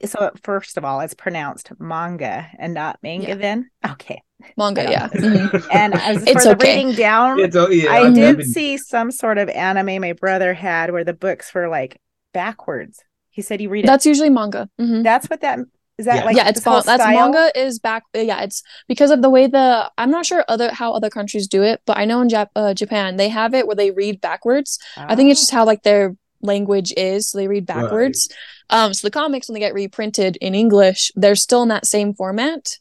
so 0.05 0.31
first 0.43 0.76
of 0.76 0.84
all, 0.84 1.00
it's 1.00 1.14
pronounced 1.14 1.70
manga 1.78 2.48
and 2.58 2.75
not 2.75 2.98
manga. 3.02 3.28
Yeah. 3.28 3.34
Then 3.37 3.70
okay, 3.87 4.22
manga 4.56 4.83
yeah 4.91 5.09
don't 5.09 5.23
Mhm. 5.23 5.67
and 5.75 5.94
as 5.94 6.23
It's 6.23 6.44
for 6.44 6.50
the 6.50 6.56
okay. 6.56 6.77
reading 6.77 6.93
down, 6.94 7.39
It's, 7.41 7.56
oh, 7.56 7.69
yeah, 7.71 7.91
I 7.93 8.00
I've 8.06 8.15
did 8.15 8.37
been- 8.39 8.47
see 8.47 8.77
some 8.79 9.11
sort 9.11 9.39
of 9.39 9.49
anime 9.49 10.00
my 10.00 10.12
brother 10.12 10.55
had 10.55 10.93
where 10.93 11.05
the 11.05 11.12
books 11.15 11.53
were 11.55 11.69
like 11.69 11.99
backwards. 12.33 13.00
He 13.31 13.43
said 13.43 13.61
you 13.61 13.69
read 13.71 13.85
it. 13.85 13.87
that's 13.87 14.06
usually 14.06 14.31
manga 14.31 14.69
Mhm. 14.81 15.03
That's 15.03 15.29
what 15.31 15.41
that 15.41 15.59
is. 15.99 16.06
That 16.06 16.17
Yeah. 16.17 16.25
like 16.25 16.37
yeah 16.37 16.49
it's 16.49 16.59
this 16.61 16.65
whole 16.65 16.75
bon- 16.83 16.87
that's 16.87 17.05
manga 17.05 17.53
is 17.55 17.79
back 17.79 18.03
uh, 18.17 18.20
yeah 18.20 18.43
it's 18.43 18.63
because 18.89 19.11
of 19.11 19.20
the 19.22 19.29
way 19.31 19.46
the 19.46 19.89
i'm 19.99 20.11
not 20.11 20.25
sure 20.27 20.43
other 20.49 20.72
how 20.72 20.93
other 20.94 21.11
countries 21.11 21.46
do 21.46 21.63
it 21.63 21.81
but 21.87 21.96
i 21.99 22.05
know 22.06 22.20
in 22.22 22.29
Jap- 22.29 22.49
uh, 22.56 22.72
japan 22.75 23.17
they 23.17 23.29
have 23.29 23.53
it 23.55 23.67
where 23.67 23.77
they 23.77 23.91
read 23.93 24.20
backwards 24.20 24.79
i 24.96 25.15
think 25.15 25.31
it's 25.31 25.39
just 25.41 25.53
Oh. 25.53 25.58
how 25.58 25.65
like 25.67 25.82
their 25.84 26.17
language 26.41 26.93
is 26.96 27.29
so 27.29 27.39
they 27.39 27.46
read 27.46 27.67
Right. 27.69 27.82
backwards 27.82 28.29
um 28.70 28.93
so 28.94 29.06
the 29.06 29.13
comics 29.13 29.46
when 29.49 29.55
they 29.55 29.61
get 29.61 29.75
reprinted 29.75 30.37
in 30.41 30.55
english 30.56 31.13
they're 31.15 31.37
still 31.37 31.63
in 31.63 31.69
that 31.69 31.87
same 31.87 32.15
format 32.15 32.79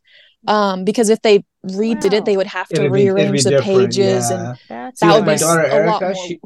um 0.47 0.83
because 0.85 1.09
if 1.09 1.21
they 1.21 1.43
redid 1.65 2.11
Wow. 2.11 2.17
it 2.17 2.25
they 2.25 2.37
would 2.37 2.47
have 2.47 2.67
to 2.69 2.75
It'd 2.81 2.91
be- 2.91 2.99
be 3.05 3.09
rearrange 3.11 3.43
the 3.43 3.59
pages 3.61 4.29
yeah. 4.31 4.49
and 4.51 4.59
That's 4.67 4.99
See, 4.99 5.05
that 5.05 5.11
like 5.13 5.19
would 5.21 5.25
my 5.27 5.31
be 5.31 5.35
s- 5.35 5.41
daughter 5.41 5.61
a 5.61 5.85
lot 5.89 6.01
Erica, 6.01 6.05
more 6.17 6.27
she 6.27 6.39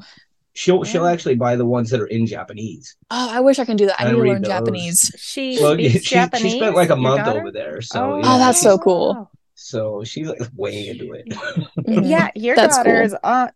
she'll 0.53 0.83
she'll 0.83 1.05
actually 1.05 1.35
buy 1.35 1.55
the 1.55 1.65
ones 1.65 1.89
that 1.89 1.99
are 2.01 2.05
in 2.07 2.25
Japanese. 2.25 2.95
oh 3.11 3.29
i 3.31 3.39
wish 3.39 3.59
i 3.59 3.65
can 3.65 3.77
do 3.77 3.85
that 3.87 3.99
i 3.99 4.05
I 4.05 4.11
need 4.11 4.17
to 4.17 4.23
learn 4.23 4.41
those. 4.41 4.47
japanese 4.49 5.11
she 5.17 5.57
Well, 5.61 5.73
speaks 5.73 5.93
she, 5.93 5.99
she 5.99 6.15
Japanese. 6.15 6.53
spent 6.55 6.75
like 6.75 6.89
a 6.89 6.95
month 6.95 7.25
daughter? 7.25 7.39
over 7.39 7.51
there, 7.51 7.81
so 7.81 8.13
Oh, 8.13 8.17
yeah, 8.17 8.37
that's 8.37 8.61
so 8.61 8.77
cool. 8.77 9.13
wow. 9.13 9.29
So 9.57 10.03
she's 10.03 10.27
like 10.27 10.41
way 10.55 10.89
into 10.89 11.13
it. 11.13 11.33
Yeah, 11.87 12.29
your 12.35 12.55
That's 12.57 12.75
daughter 12.77 12.95
cool. 12.97 13.05
is 13.05 13.15
uh, 13.23 13.47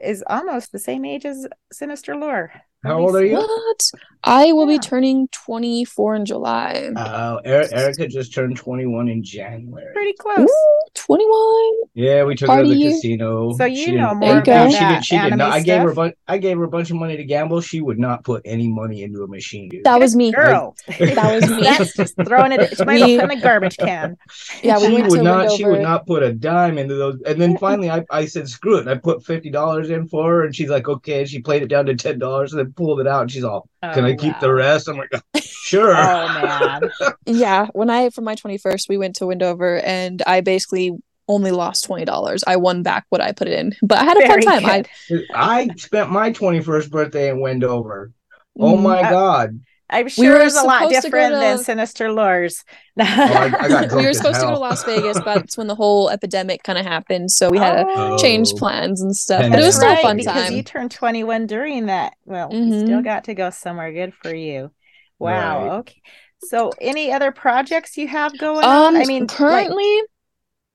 is 0.00 0.24
almost 0.26 0.70
the 0.72 0.78
same 0.78 1.04
age 1.04 1.26
as 1.26 1.46
Sinister 1.72 2.16
Lore. 2.16 2.52
How 2.84 2.98
old 3.00 3.16
are 3.16 3.24
you? 3.24 3.34
What? 3.36 3.90
I 4.24 4.52
will 4.52 4.70
Yeah. 4.70 4.78
be 4.78 4.78
turning 4.80 5.28
24 5.46 6.16
in 6.16 6.24
July. 6.24 6.90
Uh, 6.96 7.38
Eri- 7.44 7.68
Erica 7.72 8.08
just 8.08 8.34
turned 8.34 8.56
21 8.56 9.08
in 9.08 9.22
January. 9.22 9.92
Pretty 9.94 10.12
close. 10.18 10.40
Ooh, 10.50 10.80
21. 10.94 11.72
Yeah, 11.94 12.24
we 12.24 12.34
took 12.34 12.50
her 12.50 12.62
to 12.64 12.68
the 12.68 12.82
casino. 12.90 13.52
So 13.52 13.64
you 13.64 13.76
She 13.76 13.92
know 13.92 14.08
didn't- 14.08 14.18
more 14.18 14.38
about 14.38 14.48
and 14.48 14.72
she 14.72 14.78
did. 14.84 15.04
She 15.04 15.16
did 15.16 15.24
anime 15.26 15.38
not. 15.38 15.52
I 15.52 15.60
gave 15.60 15.82
her 15.82 15.88
a 15.88 15.92
stuff. 15.92 15.96
bunch. 15.96 16.14
I 16.26 16.38
gave 16.38 16.58
her 16.58 16.64
a 16.64 16.68
bunch 16.68 16.90
of 16.90 16.96
money 16.96 17.16
to 17.16 17.24
gamble. 17.24 17.60
She 17.60 17.80
would 17.80 17.98
not 17.98 18.24
put 18.24 18.42
any 18.44 18.68
money 18.68 19.02
into 19.02 19.22
a 19.22 19.28
machine. 19.28 19.68
Dude. 19.70 19.84
That 19.84 20.00
was 20.00 20.16
me. 20.16 20.32
Girl, 20.32 20.74
That 20.98 21.34
was 21.40 21.48
me. 21.50 21.62
That's 21.62 21.96
just 21.96 22.16
throwing 22.26 22.52
it. 22.52 22.76
She 22.76 22.84
might 22.84 23.02
We- 23.04 23.18
in 23.20 23.30
a 23.30 23.40
garbage 23.40 23.76
can. 23.76 24.16
Yeah, 24.62 24.78
we 24.78 24.86
she 24.86 25.02
would 25.02 25.10
to 25.10 25.22
not. 25.22 25.52
She 25.52 25.64
would 25.64 25.80
not 25.82 26.06
put 26.06 26.22
a 26.24 26.32
dime 26.32 26.76
into 26.78 26.94
those. 26.96 27.20
And 27.24 27.40
then 27.40 27.56
finally, 27.58 27.90
I, 27.90 28.04
I 28.10 28.24
said, 28.26 28.48
"Screw 28.48 28.76
it!" 28.78 28.80
And 28.80 28.90
I 28.90 28.96
put 28.96 29.24
fifty 29.24 29.50
dollars 29.50 29.90
in 29.90 30.08
for 30.08 30.24
her, 30.28 30.44
and 30.44 30.54
she's 30.54 30.70
like, 30.70 30.88
"Okay." 30.88 31.20
And 31.20 31.28
she 31.28 31.40
played 31.40 31.62
it 31.62 31.68
down 31.68 31.86
to 31.86 31.94
ten 31.94 32.18
dollars, 32.18 32.52
and 32.52 32.60
then 32.68 32.72
pulled 32.74 33.00
it 33.00 33.06
out, 33.06 33.22
and 33.22 33.30
she's 33.30 33.44
all, 33.44 33.68
Can 33.82 34.04
Oh, 34.04 34.08
I 34.08 34.14
keep 34.14 34.38
the 34.40 34.52
rest? 34.52 34.88
I'm 34.88 34.96
like, 34.96 35.10
sure. 35.36 35.94
Oh 35.96 36.28
man. 36.28 36.82
Yeah, 37.26 37.66
when 37.74 37.90
I 37.90 38.08
for 38.10 38.22
my 38.22 38.34
21st, 38.34 38.88
we 38.88 38.96
went 38.96 39.16
to 39.16 39.26
Wendover 39.26 39.80
and 39.80 40.22
I 40.26 40.40
basically 40.40 40.92
only 41.28 41.50
lost 41.50 41.86
$20. 41.86 42.42
I 42.46 42.56
won 42.56 42.82
back 42.82 43.04
what 43.10 43.20
I 43.20 43.32
put 43.32 43.48
it 43.48 43.58
in, 43.58 43.74
but 43.82 43.98
I 43.98 44.04
had 44.04 44.16
a 44.16 44.20
Very 44.20 44.42
fun 44.42 44.62
time. 44.62 44.64
I 44.64 44.84
good. 45.08 45.26
I 45.34 45.68
spent 45.76 46.10
my 46.10 46.32
21st 46.32 46.90
birthday 46.90 47.28
in 47.30 47.40
Wendover. 47.40 48.12
Oh 48.58 48.76
Mhm. 48.76 48.82
my 48.82 49.02
Uh, 49.02 49.10
God. 49.10 49.60
I'm 49.90 50.08
sure 50.08 50.34
were 50.38 50.40
it's 50.44 50.54
a 50.54 50.62
lot 50.62 50.80
supposed 50.82 50.90
to 50.90 51.10
go 51.10 51.18
different 51.18 51.34
than 51.40 51.58
to- 51.58 51.64
Sinister 51.64 52.12
Lore's. 52.12 52.64
Oh, 53.00 53.04
I, 53.04 53.84
I 53.84 53.86
we 53.96 54.02
were 54.02 54.08
as 54.08 54.16
supposed 54.18 54.40
to 54.40 54.46
go 54.46 54.52
to. 54.52 54.58
Las 54.58 54.82
Vegas, 54.84 55.18
but 55.20 55.34
that's 55.36 55.56
when 55.56 55.66
the 55.68 55.74
whole 55.74 56.10
epidemic 56.10 56.62
kind 56.64 56.78
of 56.78 56.84
happened, 56.84 57.30
so 57.30 57.48
we 57.48 57.58
had 57.58 57.84
to 57.84 57.84
Oh, 57.88 58.18
change 58.18 58.50
Oh. 58.54 58.56
plans 58.58 59.00
and 59.00 59.14
stuff. 59.16 59.42
And 59.42 59.52
But 59.52 59.60
it 59.60 59.64
was 59.64 59.78
that's 59.78 59.86
still 59.90 59.98
a 60.00 60.02
fun 60.08 60.16
because 60.16 60.44
time. 60.48 60.52
you 60.52 60.62
turned 60.62 60.90
21 60.90 61.46
during 61.46 61.86
that. 61.86 62.14
Well, 62.24 62.52
you 62.52 62.80
still 62.80 63.02
got 63.02 63.24
to 63.24 63.34
go 63.34 63.50
somewhere. 63.50 63.92
Good 63.92 64.14
for 64.14 64.34
you. 64.34 64.72
Wow. 65.18 65.58
Right. 65.68 65.72
Okay. 65.78 66.02
So, 66.44 66.72
any 66.80 67.12
other 67.12 67.32
projects 67.32 67.96
you 67.96 68.08
have 68.08 68.36
going 68.38 68.64
on? 68.64 68.94
Um, 68.94 69.00
I 69.00 69.04
mean, 69.04 69.22
like- 69.22 69.30
currently, 69.30 70.00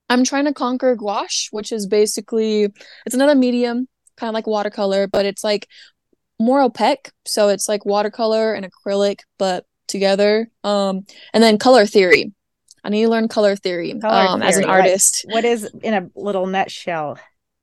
I'm 0.09 0.23
trying 0.23 0.45
to 0.45 0.53
conquer 0.53 0.95
gouache, 0.95 1.47
which 1.51 1.71
is 1.71 1.87
basically 1.87 2.67
it's 3.05 3.15
another 3.15 3.35
medium, 3.35 3.87
kind 4.17 4.29
of 4.29 4.33
like 4.33 4.47
watercolor, 4.47 5.07
but 5.07 5.25
it's 5.25 5.43
like 5.43 5.67
more 6.43 6.61
opaque. 6.61 7.11
So 7.25 7.49
it's 7.49 7.67
like 7.69 7.85
watercolor 7.85 8.53
and 8.53 8.67
acrylic, 8.69 9.21
but 9.39 9.65
together. 9.87 10.49
Um, 10.63 11.05
and 11.33 11.43
then 11.43 11.57
color 11.57 11.85
theory. 11.85 12.33
I 12.83 12.89
need 12.89 13.03
to 13.03 13.09
learn 13.09 13.27
color 13.29 13.55
theory. 13.55 13.97
Color 13.99 14.27
um, 14.27 14.41
as 14.41 14.57
an 14.57 14.63
theory, 14.63 14.71
like- 14.73 14.81
artist. 14.83 15.25
what 15.29 15.45
is 15.45 15.69
in 15.81 15.93
a 15.93 16.09
little 16.15 16.45
nutshell 16.47 17.17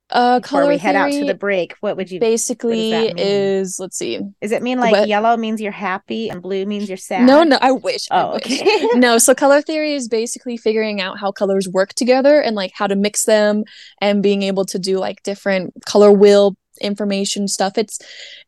Uh, 0.09 0.39
before 0.39 0.61
color 0.61 0.71
we 0.71 0.77
head 0.77 0.95
out 0.95 1.11
to 1.11 1.25
the 1.25 1.33
break? 1.35 1.75
What 1.79 1.95
would 1.95 2.09
you? 2.11 2.19
basically 2.19 2.91
is 3.17 3.79
let's 3.79 3.97
see. 3.97 4.19
Does 4.41 4.51
it 4.51 4.61
mean 4.61 4.79
like 4.79 4.91
wet- 4.91 5.07
yellow 5.07 5.37
means 5.37 5.61
you're 5.61 5.71
happy 5.71 6.29
and 6.29 6.41
blue 6.41 6.65
means 6.65 6.89
you're 6.89 6.97
sad? 6.97 7.25
No, 7.27 7.43
no, 7.43 7.57
I 7.61 7.71
wish. 7.71 8.07
I 8.11 8.21
Oh, 8.23 8.33
wish. 8.33 8.61
okay. 8.61 8.87
no, 8.95 9.17
so 9.19 9.33
color 9.35 9.61
theory 9.61 9.93
is 9.93 10.07
basically 10.09 10.57
figuring 10.57 10.99
out 11.01 11.19
how 11.19 11.31
colors 11.31 11.69
work 11.69 11.93
together 11.93 12.41
and 12.41 12.55
like 12.55 12.71
how 12.73 12.87
to 12.87 12.95
mix 12.95 13.23
them 13.25 13.63
and 14.01 14.21
being 14.23 14.41
able 14.43 14.65
to 14.65 14.79
do 14.79 14.97
like 14.97 15.21
different 15.23 15.71
color 15.85 16.11
wheel 16.11 16.55
information 16.81 17.47
stuff. 17.47 17.77
It's 17.77 17.99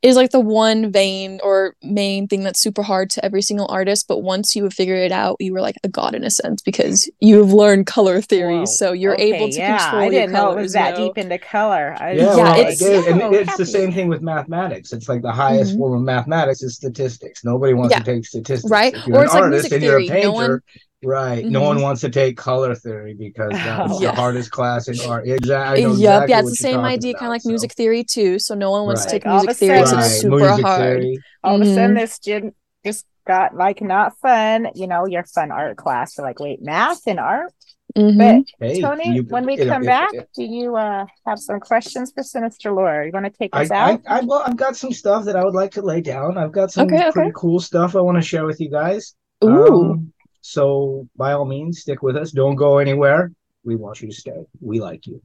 is 0.01 0.15
like 0.15 0.31
the 0.31 0.39
one 0.39 0.91
vein 0.91 1.39
or 1.43 1.75
main 1.81 2.27
thing 2.27 2.43
that's 2.43 2.59
super 2.59 2.81
hard 2.83 3.09
to 3.11 3.23
every 3.23 3.41
single 3.41 3.67
artist, 3.69 4.07
but 4.07 4.19
once 4.19 4.55
you 4.55 4.63
have 4.63 4.73
figured 4.73 4.99
it 4.99 5.11
out, 5.11 5.37
you 5.39 5.53
were 5.53 5.61
like 5.61 5.77
a 5.83 5.87
god 5.89 6.13
in 6.15 6.23
a 6.23 6.29
sense 6.29 6.61
because 6.61 7.09
you've 7.19 7.53
learned 7.53 7.85
color 7.87 8.21
theory, 8.21 8.57
Whoa. 8.59 8.65
so 8.65 8.91
you're 8.91 9.13
Okay, 9.13 9.33
able 9.35 9.49
to 9.49 9.57
yeah, 9.57 9.77
control 9.77 10.01
I 10.01 10.03
your 10.05 10.11
didn't 10.11 10.31
know 10.33 10.51
it 10.51 10.61
was 10.61 10.73
that 10.73 10.93
you 10.93 10.99
know? 10.99 11.07
deep 11.09 11.17
into 11.17 11.37
color. 11.37 11.95
I 11.99 12.11
Yeah, 12.13 12.23
Yeah, 12.23 12.35
well, 12.35 12.59
it's- 12.59 12.81
it 12.81 12.91
is, 12.91 13.07
and 13.07 13.19
so 13.21 13.33
it's 13.33 13.57
the 13.57 13.65
same 13.65 13.91
thing 13.93 14.07
with 14.09 14.21
mathematics. 14.21 14.91
It's 14.93 15.07
like 15.07 15.21
the 15.21 15.31
highest 15.31 15.75
Mhm. 15.75 15.77
form 15.77 15.93
of 15.97 16.01
mathematics 16.03 16.61
is 16.63 16.75
statistics. 16.75 17.43
Nobody 17.45 17.73
wants 17.73 17.93
Yeah. 17.93 17.99
to 17.99 18.03
take 18.05 18.25
statistics. 18.25 18.69
Right? 18.69 18.93
If 18.95 19.07
you're 19.07 19.17
Or 19.17 19.19
an 19.21 19.25
it's 19.25 19.33
like 19.33 19.49
music 19.51 19.71
and 19.73 19.83
you're 19.83 19.97
a 19.99 20.05
theory. 20.05 20.09
painter, 20.09 20.27
No 20.27 20.33
one- 20.33 20.61
right? 21.03 21.45
No 21.45 21.61
Mhm. 21.61 21.65
one 21.65 21.81
wants 21.81 22.01
to 22.01 22.09
take 22.09 22.37
color 22.37 22.73
theory 22.75 23.13
because 23.13 23.49
that's 23.51 23.93
Oh. 23.93 23.99
the 23.99 24.11
hardest 24.11 24.51
class 24.51 24.87
in 24.87 24.99
art. 25.09 25.27
Exactly. 25.27 25.83
I 25.83 25.87
Yep, 25.87 25.91
exactly 25.91 26.31
yeah, 26.31 26.39
it's 26.39 26.49
the 26.49 26.55
same 26.55 26.75
talking 26.75 26.85
idea, 26.93 27.13
kind 27.13 27.25
of 27.27 27.29
like 27.31 27.41
so- 27.41 27.49
music 27.49 27.73
theory 27.73 28.03
too. 28.03 28.39
So 28.39 28.55
no 28.55 28.71
one 28.71 28.85
wants 28.85 29.05
to 29.05 29.11
take 29.11 29.25
Like, 29.25 29.31
all 29.33 29.39
of 29.39 29.45
music 29.45 29.59
theory 29.59 29.77
because 29.79 29.89
sudden- 29.89 30.05
it's 30.05 30.21
super 30.21 30.35
music 30.37 30.65
hard. 30.65 30.79
theory. 31.01 31.17
all 31.43 31.55
of 31.55 31.61
a 31.61 31.65
sudden 31.65 31.91
Mhm. 31.95 31.99
this 31.99 32.19
didn't 32.19 32.55
just 32.85 33.05
got 33.27 33.55
like 33.55 33.81
not 33.81 34.17
fun. 34.17 34.69
You 34.75 34.87
know, 34.87 35.05
your 35.05 35.23
fun 35.23 35.51
art 35.51 35.77
class. 35.77 36.17
You're 36.17 36.25
like, 36.27 36.39
wait, 36.39 36.61
math 36.61 37.01
and 37.07 37.19
art. 37.19 37.51
Mhm. 37.97 38.17
But 38.17 38.65
Hey, 38.67 38.81
Tony, 38.81 39.15
you- 39.17 39.23
when 39.23 39.45
we 39.45 39.57
you 39.57 39.65
know, 39.65 39.73
come 39.73 39.83
if- 39.83 39.87
back, 39.87 40.09
if- 40.13 40.25
do 40.35 40.43
you 40.43 40.75
uh 40.75 41.05
have 41.27 41.37
some 41.37 41.59
questions 41.59 42.11
for 42.15 42.23
Sinister 42.23 42.71
Lore? 42.71 43.03
You 43.03 43.11
want 43.13 43.25
to 43.25 43.31
take 43.31 43.55
us 43.55 43.69
I, 43.71 43.75
out? 43.75 44.01
I, 44.07 44.21
well, 44.21 44.41
I've 44.45 44.55
got 44.57 44.75
some 44.77 44.91
stuff 44.93 45.25
that 45.25 45.35
I 45.35 45.43
would 45.43 45.53
like 45.53 45.71
to 45.73 45.81
lay 45.81 46.01
down. 46.01 46.37
I've 46.37 46.51
got 46.53 46.71
some 46.71 46.87
Okay, 46.87 47.01
okay. 47.03 47.11
pretty 47.11 47.31
cool 47.35 47.59
stuff 47.59 47.95
I 47.95 48.01
want 48.01 48.15
to 48.17 48.21
share 48.21 48.45
with 48.45 48.59
you 48.61 48.69
guys. 48.69 49.13
Ooh. 49.43 49.91
Um, 49.91 50.12
so 50.43 51.07
by 51.15 51.31
all 51.31 51.45
means, 51.45 51.79
stick 51.79 52.03
with 52.03 52.17
us. 52.17 52.31
Don't 52.31 52.55
go 52.55 52.79
anywhere. 52.79 53.31
We 53.63 53.77
want 53.77 54.01
you 54.01 54.09
to 54.09 54.13
stay. 54.13 54.45
We 54.59 54.81
like 54.81 55.07
you. 55.07 55.21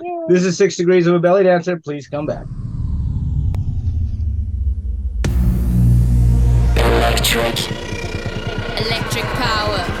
Yeah. 0.00 0.26
This 0.28 0.44
is 0.44 0.56
Six 0.56 0.76
Degrees 0.76 1.08
of 1.08 1.14
a 1.16 1.18
Belly 1.18 1.42
Dancer. 1.42 1.76
Please 1.80 2.06
come 2.06 2.24
back. 2.24 2.46
Electric. 6.76 7.68
Electric 8.78 9.24
power. 9.24 9.99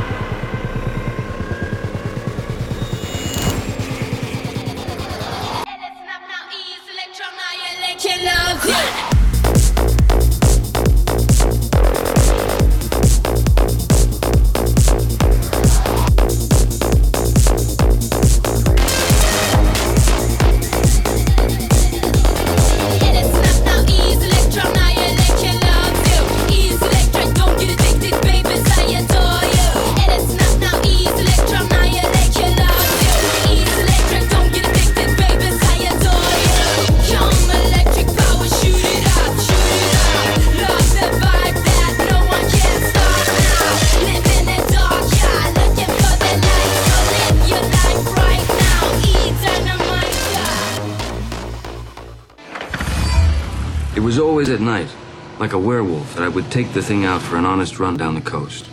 Like 55.40 55.54
a 55.54 55.58
werewolf, 55.58 56.14
that 56.14 56.22
I 56.22 56.28
would 56.28 56.50
take 56.50 56.74
the 56.74 56.82
thing 56.82 57.06
out 57.06 57.22
for 57.22 57.36
an 57.36 57.46
honest 57.46 57.78
run 57.78 57.96
down 57.96 58.14
the 58.14 58.20
coast. 58.20 58.68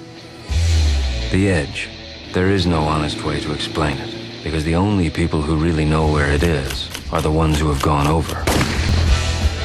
The 1.31 1.49
edge. 1.49 1.89
There 2.33 2.49
is 2.49 2.67
no 2.67 2.81
honest 2.81 3.23
way 3.23 3.39
to 3.39 3.53
explain 3.53 3.97
it, 3.97 4.43
because 4.43 4.65
the 4.65 4.75
only 4.75 5.09
people 5.09 5.41
who 5.41 5.55
really 5.55 5.85
know 5.85 6.11
where 6.11 6.29
it 6.29 6.43
is 6.43 6.89
are 7.13 7.21
the 7.21 7.31
ones 7.31 7.57
who 7.57 7.69
have 7.69 7.81
gone 7.81 8.05
over. 8.05 8.43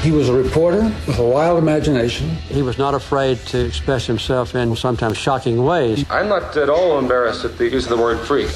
He 0.03 0.13
was 0.13 0.29
a 0.29 0.33
reporter 0.33 0.85
with 1.07 1.19
a 1.19 1.29
wild 1.29 1.59
imagination. 1.59 2.31
He 2.49 2.63
was 2.63 2.79
not 2.79 2.95
afraid 2.95 3.39
to 3.47 3.59
express 3.65 4.07
himself 4.07 4.55
in 4.55 4.77
sometimes 4.77 5.17
shocking 5.17 5.65
ways. 5.65 6.05
I'm 6.09 6.29
not 6.29 6.57
at 6.57 6.71
all 6.71 7.01
embarrassed 7.01 7.45
at 7.45 7.59
the 7.59 7.69
use 7.69 7.85
of 7.85 7.97
the 7.97 8.03
word 8.03 8.21
freak. 8.21 8.49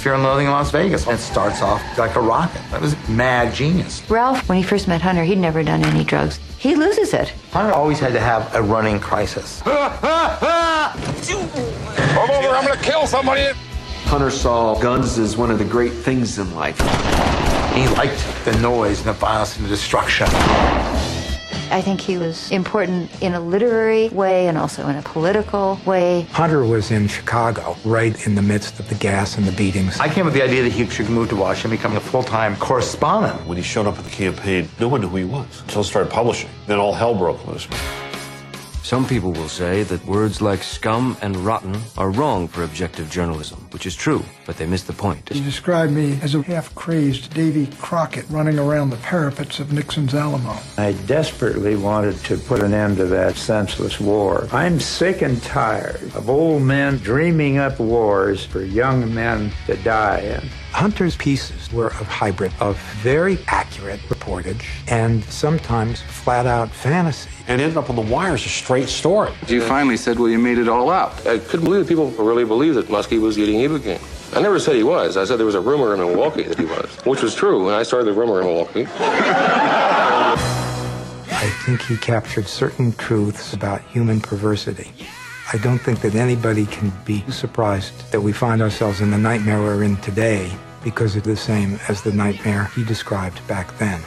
Fear 0.00 0.14
and 0.14 0.22
Loathing 0.22 0.46
in 0.46 0.52
Las 0.52 0.70
Vegas. 0.70 1.06
And 1.06 1.18
It 1.18 1.20
starts 1.20 1.60
off 1.60 1.82
like 1.98 2.16
a 2.16 2.20
rocket. 2.20 2.62
That 2.70 2.80
was 2.80 2.96
mad 3.06 3.52
genius. 3.52 4.02
Ralph, 4.08 4.48
when 4.48 4.56
he 4.56 4.64
first 4.64 4.88
met 4.88 5.02
Hunter, 5.02 5.24
he'd 5.24 5.36
never 5.36 5.62
done 5.62 5.84
any 5.84 6.04
drugs. 6.04 6.40
He 6.56 6.74
loses 6.74 7.12
it. 7.12 7.34
Hunter 7.52 7.72
always 7.74 7.98
had 8.00 8.14
to 8.14 8.20
have 8.20 8.54
a 8.54 8.62
running 8.62 8.98
crisis. 8.98 9.60
Come 9.64 9.74
over, 12.30 12.48
I'm 12.48 12.66
gonna 12.66 12.80
kill 12.80 13.06
somebody. 13.06 13.50
Hunter 14.04 14.30
saw 14.30 14.74
guns 14.80 15.18
as 15.18 15.36
one 15.36 15.50
of 15.50 15.58
the 15.58 15.66
great 15.66 15.92
things 15.92 16.38
in 16.38 16.54
life. 16.54 16.78
He 17.74 17.86
liked 17.88 18.24
the 18.46 18.58
noise 18.60 19.00
and 19.00 19.08
the 19.08 19.12
violence 19.12 19.56
and 19.56 19.66
the 19.66 19.68
destruction. 19.68 20.26
I 21.70 21.82
think 21.82 22.00
he 22.00 22.18
was 22.18 22.50
important 22.50 23.10
in 23.22 23.34
a 23.34 23.40
literary 23.40 24.08
way 24.08 24.48
and 24.48 24.58
also 24.58 24.88
in 24.88 24.96
a 24.96 25.02
political 25.02 25.80
way. 25.86 26.22
Hunter 26.32 26.64
was 26.64 26.90
in 26.90 27.06
Chicago, 27.06 27.76
right 27.84 28.26
in 28.26 28.34
the 28.34 28.42
midst 28.42 28.80
of 28.80 28.88
the 28.88 28.96
gas 28.96 29.38
and 29.38 29.46
the 29.46 29.52
beatings. 29.52 29.98
I 30.00 30.08
came 30.08 30.26
up 30.26 30.32
with 30.32 30.34
the 30.34 30.42
idea 30.42 30.62
that 30.64 30.72
he 30.72 30.88
should 30.88 31.08
move 31.08 31.28
to 31.28 31.36
Washington, 31.36 31.70
become 31.70 31.96
a 31.96 32.00
full-time 32.00 32.56
correspondent. 32.56 33.46
When 33.46 33.56
he 33.56 33.62
showed 33.62 33.86
up 33.86 33.98
at 33.98 34.04
the 34.04 34.10
campaign, 34.10 34.68
no 34.80 34.88
one 34.88 35.00
knew 35.00 35.08
who 35.08 35.16
he 35.18 35.24
was 35.24 35.60
until 35.62 35.82
he 35.82 35.88
started 35.88 36.10
publishing. 36.10 36.50
Then 36.66 36.78
all 36.78 36.92
hell 36.92 37.14
broke 37.14 37.46
loose. 37.46 37.68
Some 38.90 39.06
people 39.06 39.30
will 39.30 39.48
say 39.48 39.84
that 39.84 40.04
words 40.04 40.42
like 40.42 40.64
scum 40.64 41.16
and 41.22 41.36
rotten 41.36 41.80
are 41.96 42.10
wrong 42.10 42.48
for 42.48 42.64
objective 42.64 43.08
journalism, 43.08 43.68
which 43.70 43.86
is 43.86 43.94
true, 43.94 44.24
but 44.46 44.56
they 44.56 44.66
miss 44.66 44.82
the 44.82 44.92
point. 44.92 45.28
He 45.28 45.40
described 45.40 45.92
me 45.92 46.18
as 46.22 46.34
a 46.34 46.42
half-crazed 46.42 47.32
Davy 47.32 47.68
Crockett 47.78 48.28
running 48.28 48.58
around 48.58 48.90
the 48.90 48.96
parapets 48.96 49.60
of 49.60 49.72
Nixon's 49.72 50.12
Alamo. 50.12 50.56
I 50.76 50.94
desperately 51.06 51.76
wanted 51.76 52.16
to 52.24 52.36
put 52.36 52.64
an 52.64 52.74
end 52.74 52.96
to 52.96 53.06
that 53.06 53.36
senseless 53.36 54.00
war. 54.00 54.48
I'm 54.50 54.80
sick 54.80 55.22
and 55.22 55.40
tired 55.40 56.02
of 56.16 56.28
old 56.28 56.62
men 56.64 56.96
dreaming 56.96 57.58
up 57.58 57.78
wars 57.78 58.44
for 58.44 58.60
young 58.60 59.14
men 59.14 59.52
to 59.66 59.76
die 59.84 60.18
in. 60.18 60.48
Hunter's 60.72 61.16
pieces 61.16 61.72
were 61.72 61.88
a 61.88 62.04
hybrid 62.04 62.52
of 62.60 62.78
very 63.02 63.38
accurate 63.48 64.00
reportage 64.08 64.62
and 64.88 65.22
sometimes 65.24 66.00
flat 66.02 66.46
out 66.46 66.70
fantasy. 66.70 67.28
And 67.48 67.60
ended 67.60 67.76
up 67.76 67.90
on 67.90 67.96
the 67.96 68.02
wire 68.02 68.34
as 68.34 68.44
a 68.46 68.48
straight 68.48 68.88
story. 68.88 69.32
You 69.48 69.60
finally 69.62 69.96
said, 69.96 70.18
well, 70.18 70.28
you 70.28 70.38
made 70.38 70.58
it 70.58 70.68
all 70.68 70.88
up. 70.88 71.18
I 71.26 71.38
couldn't 71.38 71.64
believe 71.64 71.80
that 71.80 71.88
people 71.88 72.10
really 72.12 72.44
believed 72.44 72.76
that 72.76 72.86
Muskie 72.86 73.20
was 73.20 73.38
eating 73.38 73.60
Ibogaine. 73.60 74.00
I 74.36 74.40
never 74.40 74.60
said 74.60 74.76
he 74.76 74.84
was. 74.84 75.16
I 75.16 75.24
said 75.24 75.36
there 75.38 75.46
was 75.46 75.56
a 75.56 75.60
rumor 75.60 75.92
in 75.92 75.98
Milwaukee 75.98 76.44
that 76.44 76.56
he 76.56 76.64
was, 76.64 76.88
which 77.04 77.20
was 77.20 77.34
true, 77.34 77.66
and 77.66 77.74
I 77.74 77.82
started 77.82 78.06
the 78.06 78.12
rumor 78.12 78.40
in 78.40 78.46
Milwaukee. 78.46 78.86
I 81.32 81.48
think 81.66 81.82
he 81.82 81.96
captured 81.96 82.46
certain 82.46 82.92
truths 82.92 83.54
about 83.54 83.80
human 83.82 84.20
perversity. 84.20 84.92
I 85.52 85.58
don't 85.58 85.78
think 85.80 86.00
that 86.02 86.14
anybody 86.14 86.64
can 86.66 86.92
be 87.04 87.28
surprised 87.28 88.12
that 88.12 88.20
we 88.20 88.32
find 88.32 88.62
ourselves 88.62 89.00
in 89.00 89.10
the 89.10 89.18
nightmare 89.18 89.58
we're 89.58 89.82
in 89.82 89.96
today 89.96 90.52
because 90.84 91.16
it's 91.16 91.26
the 91.26 91.36
same 91.36 91.80
as 91.88 92.02
the 92.02 92.12
nightmare 92.12 92.70
he 92.76 92.84
described 92.84 93.44
back 93.48 93.76
then. 93.78 94.00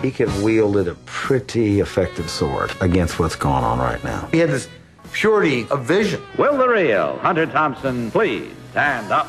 He 0.00 0.10
could 0.10 0.30
wielded 0.42 0.88
a 0.88 0.94
pretty 1.04 1.80
effective 1.80 2.30
sword 2.30 2.72
against 2.80 3.18
what's 3.18 3.36
going 3.36 3.62
on 3.62 3.78
right 3.78 4.02
now. 4.04 4.26
He 4.32 4.38
had 4.38 4.48
this 4.48 4.70
purity 5.12 5.68
of 5.68 5.84
vision. 5.84 6.22
Will 6.38 6.56
the 6.56 6.66
real 6.66 7.18
Hunter 7.18 7.44
Thompson 7.44 8.10
please 8.10 8.50
stand 8.70 9.12
up? 9.12 9.28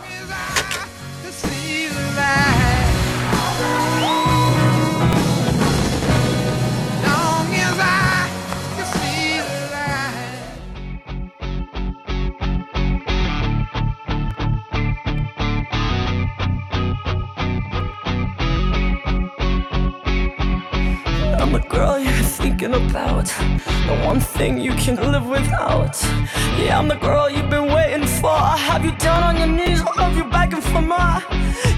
Girl 21.76 22.00
you're 22.00 22.30
thinking 22.40 22.74
about. 22.74 23.26
The 23.88 23.96
one 24.06 24.22
thing 24.22 24.62
you 24.62 24.74
can 24.76 24.96
live 25.12 25.28
without. 25.28 25.96
Yeah, 26.58 26.80
I'm 26.80 26.88
the 26.88 26.96
girl 26.96 27.30
you've 27.30 27.50
been 27.50 27.68
waiting 27.78 28.08
for. 28.08 28.38
I 28.54 28.58
have 28.70 28.86
you 28.86 28.94
down 29.08 29.22
on 29.24 29.36
your 29.42 29.52
knees, 29.58 29.82
I 29.82 29.92
love 30.02 30.16
you 30.16 30.24
begging 30.36 30.62
for 30.62 30.82
more. 30.82 31.20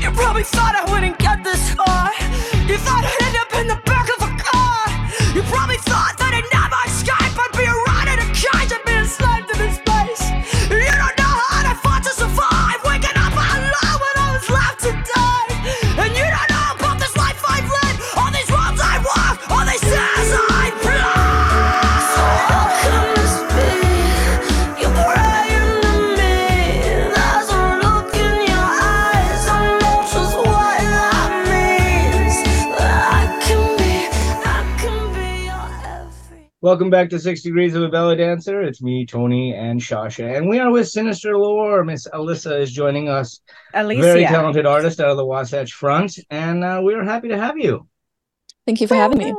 You 0.02 0.10
probably 0.12 0.44
thought 0.44 0.76
I 0.82 0.84
wouldn't 0.92 1.18
get 1.18 1.44
this 1.44 1.64
far. 1.78 2.12
You 2.70 2.78
thought 2.86 3.04
I'd 3.10 3.24
end 3.28 3.38
up 3.44 3.52
in 3.60 3.68
the 3.74 3.80
back 3.92 4.08
of 4.16 4.20
a 4.30 4.32
car. 4.48 4.84
You 5.36 5.42
probably 5.54 5.80
Welcome 36.68 36.90
back 36.90 37.10
to 37.12 37.20
Six 37.20 37.44
Degrees 37.44 37.76
of 37.76 37.84
a 37.84 37.88
Belly 37.88 38.18
Dancer. 38.18 38.62
It's 38.62 38.82
me, 38.82 39.06
Tony, 39.06 39.54
and 39.56 39.80
Shasha, 39.80 40.36
and 40.36 40.50
we 40.50 40.60
are 40.60 40.70
with 40.70 40.90
Sinister 40.90 41.38
Lore. 41.38 41.86
Miss 41.86 42.10
Alyssa 42.10 42.60
is 42.60 42.74
joining 42.74 43.08
us. 43.08 43.40
Alicia. 43.74 44.02
Very 44.02 44.24
talented 44.26 44.66
artist 44.66 45.00
out 45.00 45.10
of 45.10 45.16
the 45.16 45.26
Wasatch 45.26 45.72
Front, 45.72 46.20
and 46.30 46.66
uh, 46.66 46.82
we 46.84 46.94
are 46.94 47.06
happy 47.06 47.30
to 47.30 47.38
have 47.38 47.58
you. 47.58 47.88
Thank 48.66 48.82
you 48.82 48.88
for 48.88 48.96
having 48.96 49.18
me. 49.18 49.34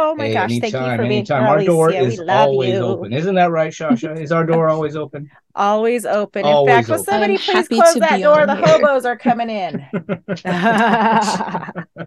Oh 0.00 0.16
my 0.16 0.26
Hey, 0.26 0.32
gosh, 0.34 0.50
thank 0.58 0.72
you 0.72 0.80
anytime, 0.80 0.96
for 0.96 1.02
being 1.04 1.12
anytime. 1.18 1.44
Our 1.44 1.64
door 1.64 1.92
is 1.92 2.18
we 2.18 2.24
love 2.24 2.48
always 2.48 2.72
you. 2.72 2.80
open. 2.80 3.12
Isn't 3.12 3.36
that 3.36 3.52
right, 3.52 3.72
Shasha? 3.72 4.20
Is 4.20 4.32
our 4.32 4.44
door 4.44 4.68
always 4.74 4.96
open? 4.96 5.30
Always 5.54 6.04
open. 6.04 6.40
In 6.44 6.52
Always 6.52 6.74
fact, 6.74 6.88
will 6.88 7.04
somebody 7.04 7.34
I'm 7.34 7.38
please 7.38 7.68
close 7.68 7.94
that 7.94 8.20
door? 8.20 8.44
The 8.44 8.56
here. 8.56 8.66
hobos 8.66 9.04
are 9.04 9.16
coming 9.16 9.50
in. 9.50 9.86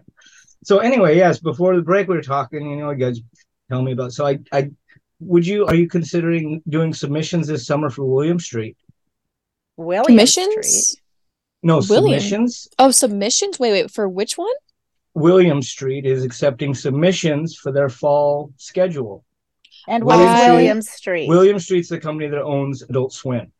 So 0.64 0.78
anyway, 0.78 1.16
yes, 1.16 1.38
before 1.38 1.76
the 1.76 1.82
break, 1.82 2.08
we 2.08 2.16
were 2.16 2.22
talking. 2.22 2.68
You 2.68 2.76
know, 2.76 2.90
you 2.90 2.96
guys 2.96 3.20
tell 3.70 3.82
me 3.82 3.92
about. 3.92 4.12
So 4.12 4.26
I, 4.26 4.38
I, 4.52 4.70
would 5.20 5.46
you? 5.46 5.66
Are 5.66 5.74
you 5.74 5.88
considering 5.88 6.62
doing 6.68 6.92
submissions 6.92 7.46
this 7.46 7.66
summer 7.66 7.90
for 7.90 8.04
William 8.04 8.38
Street? 8.38 8.76
William 9.76 10.04
Commissions? 10.04 10.66
Street. 10.66 11.02
No 11.62 11.76
William. 11.88 12.20
submissions. 12.20 12.68
Oh, 12.78 12.90
submissions? 12.90 13.58
Wait, 13.58 13.72
wait, 13.72 13.90
for 13.90 14.08
which 14.08 14.38
one? 14.38 14.54
William 15.14 15.62
Street 15.62 16.04
is 16.04 16.24
accepting 16.24 16.74
submissions 16.74 17.56
for 17.56 17.72
their 17.72 17.88
fall 17.88 18.52
schedule. 18.56 19.24
And 19.88 20.04
what 20.04 20.18
is 20.18 20.26
William 20.26 20.36
Street- 20.36 20.52
William 20.52 20.82
Street? 20.82 21.28
William 21.28 21.58
Street's 21.58 21.88
the 21.88 21.98
company 21.98 22.28
that 22.28 22.42
owns 22.42 22.82
Adult 22.82 23.12
Swim. 23.12 23.52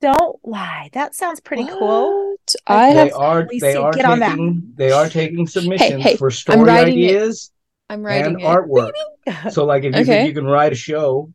Don't 0.00 0.38
lie. 0.44 0.90
That 0.92 1.14
sounds 1.14 1.40
pretty 1.40 1.64
cool. 1.64 2.34
I 2.66 2.92
they 2.92 2.98
have. 2.98 3.12
are 3.14 3.48
they 3.60 3.76
are 3.76 3.92
get 3.92 4.04
on 4.04 4.18
taking 4.18 4.72
they 4.74 4.90
are 4.90 5.08
taking 5.08 5.46
submissions 5.46 6.02
hey, 6.02 6.16
for 6.16 6.28
story 6.30 6.68
ideas. 6.68 7.44
it. 7.44 7.61
I'm 7.92 8.06
and 8.06 8.40
it. 8.40 8.44
artwork. 8.44 8.92
So 9.52 9.64
like 9.64 9.84
if 9.84 9.94
you 9.94 10.00
Okay. 10.02 10.04
think 10.18 10.28
you 10.28 10.34
can 10.34 10.46
write 10.46 10.72
a 10.72 10.76
show 10.76 11.32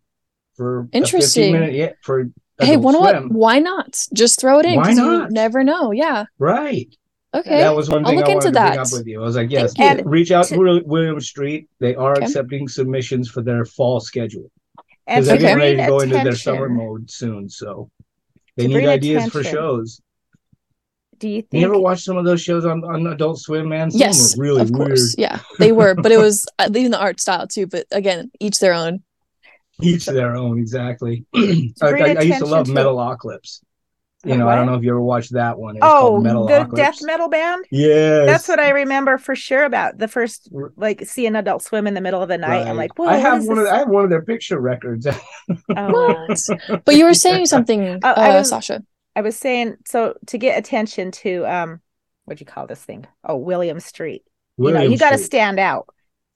for 0.56 0.80
a 0.80 0.84
15 0.86 1.02
Interesting. 1.04 1.54
minute 1.54 1.74
yeah 1.74 1.91
for 2.04 2.30
Hey, 2.60 2.72
you 2.74 2.80
what? 2.80 3.32
Why 3.32 3.60
not? 3.60 4.04
Just 4.13 4.39
throw 4.39 4.58
it 4.60 4.65
in 4.65 4.78
Why 4.78 4.91
not? 4.93 5.32
never 5.32 5.63
know. 5.63 5.91
Yeah. 5.91 6.26
right? 6.39 6.88
Okay. 7.34 7.60
That 7.60 7.76
was 7.76 7.88
one 7.89 8.04
I'll 8.04 8.10
thing 8.10 8.17
look 8.20 8.28
I 8.30 8.32
into 8.32 8.46
wanted 8.48 8.54
to 8.56 8.60
bring 8.62 8.74
that. 8.74 8.80
up 8.80 8.91
with 8.91 9.06
you. 9.06 9.22
I 9.22 9.26
was 9.26 9.36
like, 9.36 9.52
yes, 9.52 9.74
Thank 9.76 10.02
reach 10.06 10.32
out 10.32 10.46
to- 10.48 10.56
to 10.56 10.82
William 10.86 11.20
Street. 11.22 11.70
They 11.80 11.93
are 11.93 12.13
Okay. 12.13 12.26
accepting 12.26 12.67
submissions 12.67 13.30
for 13.30 13.43
their 13.43 13.63
fall 13.63 14.00
schedule 14.00 14.50
because 15.06 15.28
they're 15.28 15.38
getting 15.38 15.58
ready 15.58 15.78
to 15.78 15.86
go 15.86 16.00
into 16.00 16.15
their 16.15 16.36
summer 16.36 16.67
mode 16.67 17.12
soon. 17.12 17.48
So 17.48 17.91
they 18.56 18.65
need 18.67 18.88
ideas 18.88 19.28
for 19.30 19.43
shows. 19.43 20.02
Do 21.19 21.27
you 21.27 21.41
think 21.41 21.62
You 21.62 21.67
ever 21.67 21.80
watched 21.80 22.03
some 22.03 22.17
of 22.17 22.25
those 22.25 22.41
shows 22.41 22.65
on, 22.65 22.84
on 22.84 23.08
Adult 23.08 23.39
Swim, 23.39 23.69
man? 23.69 23.89
Some 23.91 23.99
Yes, 23.99 24.38
were 24.38 24.43
really 24.43 24.62
of 24.62 24.71
course. 24.71 25.15
weird. 25.17 25.32
Yeah, 25.32 25.39
they 25.60 25.71
were, 25.71 25.95
but 25.95 26.12
it 26.12 26.17
was 26.27 26.45
uh, 26.60 26.69
even 26.75 26.91
the 26.91 26.99
art 26.99 27.19
style 27.19 27.47
too. 27.47 27.65
But 27.67 27.86
again, 27.91 28.32
each 28.39 28.60
their 28.60 28.73
own. 28.73 29.03
Each 29.82 30.06
their 30.06 30.36
own, 30.36 30.58
exactly. 30.60 31.25
I, 31.36 31.71
I- 31.82 32.15
I 32.17 32.21
used 32.21 32.39
to 32.39 32.45
love 32.45 32.65
to- 32.67 32.71
Metalocalypse. 32.73 33.62
You 34.25 34.36
know, 34.36 34.49
I 34.49 34.56
don't 34.56 34.65
know 34.65 34.73
if 34.73 34.84
you 34.84 34.89
ever 34.89 34.99
watched 34.99 35.34
that 35.34 35.58
one. 35.58 35.75
It's 35.77 35.86
Oh, 35.86 35.88
called 36.19 36.25
the 36.25 36.30
Metalocalypse. 36.30 36.75
death 36.75 36.97
metal 37.03 37.30
band? 37.30 37.63
Yes. 37.71 38.25
That's 38.27 38.47
what 38.47 38.60
I 38.60 38.71
remember 38.71 39.17
for 39.19 39.36
sure 39.36 39.63
about 39.63 39.99
the 39.99 40.08
first 40.08 40.49
like 40.75 41.06
seeing 41.06 41.36
Adult 41.36 41.62
Swim 41.62 41.86
in 41.88 41.93
the 41.93 42.01
middle 42.01 42.21
of 42.21 42.27
the 42.27 42.38
night. 42.38 42.67
I'm 42.67 42.75
like, 42.75 42.97
whoa, 42.97 43.06
I 43.06 43.12
what 43.13 43.21
have 43.21 43.41
is 43.43 43.47
one 43.47 43.58
of 43.60 43.63
this? 43.65 43.71
I 43.73 43.77
have 43.77 43.89
one 43.89 44.03
of 44.03 44.10
their 44.10 44.23
picture 44.23 44.60
records. 44.60 45.08
Oh. 45.77 46.25
What? 46.27 46.84
But 46.84 46.95
you 46.95 47.06
were 47.06 47.13
saying 47.13 47.45
something, 47.45 47.99
Oh, 48.03 48.10
uh, 48.10 48.34
was- 48.39 48.49
Sasha. 48.49 48.84
I 49.17 49.21
was 49.21 49.36
saying 49.36 49.77
so 49.86 50.13
to 50.27 50.38
get 50.38 50.58
attention 50.58 51.12
to 51.23 51.43
um 51.45 51.82
what 52.25 52.38
do 52.38 52.41
you 52.41 52.45
call 52.45 52.67
this 52.67 52.84
thing? 52.84 53.06
Oh, 53.23 53.38
William 53.38 53.80
Street. 53.80 54.23
you 54.58 54.71
know, 54.71 54.82
you 54.82 54.97
got 54.97 55.12
to 55.12 55.17
stand 55.17 55.60
out. 55.60 55.88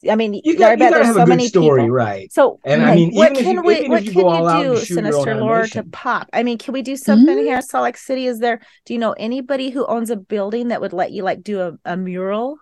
I 0.10 0.16
mean, 0.16 0.34
You 0.34 0.58
got, 0.58 0.80
you 0.80 0.90
gotta 0.90 1.06
have 1.06 1.16
so 1.16 1.22
a 1.22 1.26
good 1.26 1.30
many 1.30 1.48
story, 1.48 1.82
people. 1.82 1.96
right? 1.96 2.32
So, 2.34 2.60
and 2.64 2.82
I 2.82 2.96
mean, 2.96 3.14
what 3.14 3.36
can 3.36 3.56
you, 3.58 3.62
we? 3.62 3.88
What 3.88 4.04
can 4.04 4.14
go 4.14 4.30
all 4.30 4.48
out 4.48 4.66
you 4.66 4.74
do, 4.74 4.80
shoot 4.80 4.90
your 4.96 5.06
own 5.06 5.12
Sinister 5.14 5.36
Lore, 5.36 5.68
to 5.68 5.84
pop? 5.84 6.28
I 6.34 6.42
mean, 6.42 6.58
can 6.58 6.74
we 6.74 6.82
do 6.82 6.96
something 6.98 7.28
Mm-hmm. 7.36 7.46
here 7.46 7.58
in 7.58 7.62
Salt 7.62 7.84
Lake 7.84 7.98
City? 7.98 8.26
Is 8.26 8.40
there? 8.40 8.62
Do 8.86 8.94
you 8.96 9.00
know 9.00 9.12
anybody 9.14 9.70
who 9.70 9.86
owns 9.86 10.10
a 10.10 10.16
building 10.16 10.70
that 10.70 10.82
would 10.82 10.94
let 10.94 11.12
you 11.12 11.22
like 11.24 11.44
do 11.44 11.62
a, 11.62 11.78
a 11.86 11.96
mural? 11.98 12.58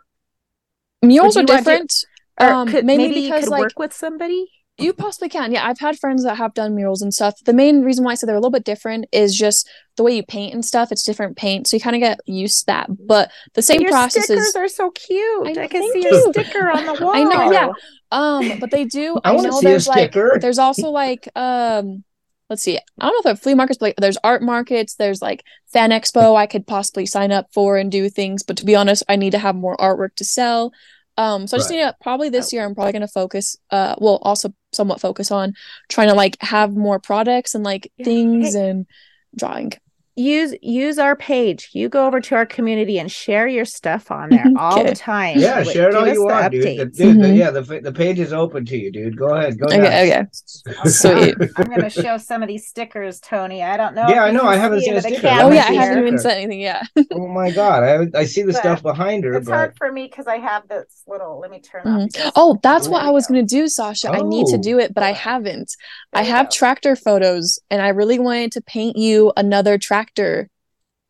Murals 1.01 1.38
are 1.38 1.41
you 1.41 1.45
want 1.47 1.65
to- 1.65 1.71
different. 1.71 2.05
Or 2.41 2.47
um, 2.51 2.67
could, 2.69 2.86
mainly 2.86 3.08
maybe 3.10 3.19
you 3.21 3.27
because 3.29 3.45
could 3.45 3.51
like 3.51 3.62
work 3.62 3.79
with 3.79 3.93
somebody. 3.93 4.49
You 4.80 4.94
possibly 4.94 5.30
can. 5.30 5.52
Yeah, 5.52 5.68
I've 5.68 5.80
had 5.80 6.00
friends 6.00 6.24
that 6.24 6.36
have 6.36 6.54
done 6.54 6.76
murals 6.76 7.02
and 7.02 7.13
stuff. 7.13 7.36
The 7.46 7.54
main 7.54 7.84
reason 7.84 8.04
why 8.04 8.12
I 8.12 8.13
said 8.15 8.28
they're 8.28 8.36
a 8.36 8.39
little 8.39 8.52
bit 8.52 8.63
different 8.63 9.06
is 9.12 9.38
just 9.38 9.70
the 9.98 10.04
way 10.04 10.15
you 10.15 10.24
paint 10.24 10.54
and 10.54 10.63
stuff. 10.63 10.92
It's 10.92 11.04
different 11.04 11.38
paint, 11.38 11.68
so 11.68 11.76
you 11.78 11.82
kind 11.82 11.96
of 11.96 12.00
get 12.00 12.20
used 12.26 12.62
to 12.62 12.65
that. 12.68 12.89
But 13.08 13.32
the 13.54 13.62
same 13.62 13.82
Your 13.82 13.92
process 13.92 14.26
stickers 14.26 14.48
is. 14.48 14.56
are 14.56 14.68
so 14.68 14.92
cute. 14.92 15.58
I 15.58 15.63
I, 15.63 15.68
can 15.68 15.92
see 15.94 16.04
you. 16.04 16.10
your 16.10 16.34
sticker 16.34 16.70
on 16.70 16.86
the 16.86 17.04
wall. 17.04 17.12
I 17.15 17.24
know, 17.24 17.52
yeah. 17.52 17.72
Um, 18.12 18.60
but 18.60 18.72
they 18.72 18.86
do. 18.86 19.20
I 19.24 19.32
I, 19.32 19.34
wanna 19.34 19.50
know 19.50 19.60
see 19.60 19.68
a 19.68 19.70
there's 19.70 19.88
like 19.88 20.12
sticker. 20.12 20.38
there's 20.39 20.60
also 20.60 20.89
like 20.89 21.28
um 21.36 22.04
let's 22.50 22.63
see. 22.63 22.78
I 22.78 23.06
don't 23.06 23.12
know 23.12 23.18
if 23.20 23.24
they're 23.24 23.36
flea 23.36 23.54
markets, 23.54 23.78
but 23.78 23.88
like 23.88 23.96
there's 23.98 24.18
art 24.24 24.42
markets, 24.42 24.96
there's 24.96 25.22
like 25.22 25.44
fan 25.72 25.92
expo 25.92 26.36
I 26.36 26.48
could 26.48 26.65
possibly 26.65 27.06
sign 27.06 27.32
up 27.32 27.48
for 27.54 27.78
and 27.78 27.92
do 27.92 28.10
things. 28.10 28.44
But 28.44 28.58
to 28.58 28.65
be 28.65 28.76
honest, 28.76 29.04
I 29.08 29.15
need 29.15 29.32
to 29.32 29.39
have 29.39 29.56
more 29.56 29.78
artwork 29.78 30.15
to 30.15 30.26
sell. 30.26 30.72
Um, 31.19 31.47
so 31.47 31.58
I 31.58 31.60
just 31.60 31.69
Right. 31.69 31.77
need 31.77 31.84
to 31.84 31.95
probably 32.01 32.29
this 32.29 32.53
year 32.53 32.65
I'm 32.65 32.75
probably 32.75 32.93
gonna 32.93 33.08
focus 33.10 33.58
uh 33.71 33.95
well 33.99 34.19
also 34.23 34.53
somewhat 34.73 35.01
focus 35.01 35.32
on 35.32 35.53
trying 35.89 36.10
to 36.10 36.15
like 36.15 36.38
have 36.41 36.75
more 36.75 36.99
products 36.99 37.55
and 37.55 37.63
like 37.65 37.91
things 38.03 38.55
and 38.55 38.88
drawing. 39.36 39.73
Use 40.19 40.53
use 40.62 40.99
our 40.99 41.15
page. 41.15 41.69
You 41.73 41.89
go 41.89 42.05
over 42.05 42.19
to 42.21 42.36
our 42.36 42.45
community 42.45 42.99
and 42.99 43.12
share 43.12 43.47
your 43.47 43.65
stuff 43.65 44.12
on 44.12 44.29
there 44.29 44.45
all 44.58 44.79
Okay. 44.79 44.89
the 44.89 44.95
time. 44.95 45.39
Yeah, 45.39 45.55
Wi- 45.60 45.73
share 45.73 45.89
it 45.89 45.95
all 45.95 46.08
you 46.08 46.13
the 46.15 46.23
want, 46.25 46.51
dude. 46.51 46.63
The, 46.79 46.86
dude, 46.86 47.19
the- 47.21 47.27
Mhm. 47.27 47.38
yeah, 47.38 47.51
the 47.51 47.62
the 47.82 47.91
page 47.91 48.19
is 48.19 48.34
open 48.34 48.65
to 48.65 48.77
you, 48.77 48.91
dude. 48.91 49.17
Go 49.17 49.36
ahead, 49.36 49.58
go 49.60 49.65
Okay, 49.67 50.10
nuts. 50.10 50.63
okay. 50.67 50.89
Sweet. 50.89 51.36
I'm 51.58 51.65
gonna 51.69 51.89
show 51.89 52.17
some 52.17 52.41
of 52.43 52.47
these 52.47 52.67
stickers, 52.67 53.19
Tony. 53.19 53.63
I 53.63 53.77
don't 53.77 53.95
know. 53.95 54.08
Yeah, 54.10 54.23
I 54.23 54.32
know. 54.32 54.43
I 54.43 54.58
haven't 54.58 54.82
seen 54.82 54.93
a 54.93 55.01
the 55.01 55.01
sticker. 55.10 55.27
Oh 55.32 55.51
yeah, 55.51 55.65
I 55.67 55.73
haven't 55.73 55.97
here. 55.99 56.08
even 56.08 56.19
sticker. 56.19 56.29
said 56.34 56.38
anything. 56.38 56.60
Yeah. 56.62 56.84
Oh 57.12 57.27
my 57.27 57.49
god, 57.51 57.84
I 57.84 58.19
I 58.19 58.25
see 58.25 58.41
the 58.43 58.53
But 58.53 58.60
stuff 58.62 58.82
behind 58.84 59.23
her, 59.23 59.34
It's 59.36 59.47
but 59.47 59.53
hard 59.55 59.77
for 59.77 59.91
me 59.91 60.08
because 60.08 60.27
I 60.27 60.38
have 60.38 60.67
this 60.67 61.03
little. 61.08 61.39
Let 61.39 61.49
me 61.51 61.60
turn 61.60 61.82
off. 61.88 62.10
this. 62.12 62.32
Oh, 62.36 62.58
that's 62.62 62.88
what 62.88 63.03
I 63.03 63.10
was 63.12 63.25
gonna 63.27 63.43
do, 63.43 63.67
Sasha. 63.67 64.10
I 64.10 64.21
need 64.21 64.45
to 64.47 64.58
Oh. 64.58 64.62
do 64.62 64.79
it, 64.79 64.93
but 64.93 65.03
I 65.03 65.12
haven't. 65.13 65.71
I 66.13 66.21
There 66.21 66.29
you 66.29 66.36
have 66.36 66.45
go. 66.47 66.51
tractor 66.51 66.95
photos, 66.95 67.60
and 67.69 67.82
I 67.82 67.89
really 67.89 68.19
wanted 68.19 68.51
to 68.53 68.62
paint 68.62 68.97
you 68.97 69.32
another 69.38 69.77
tractor 69.77 70.09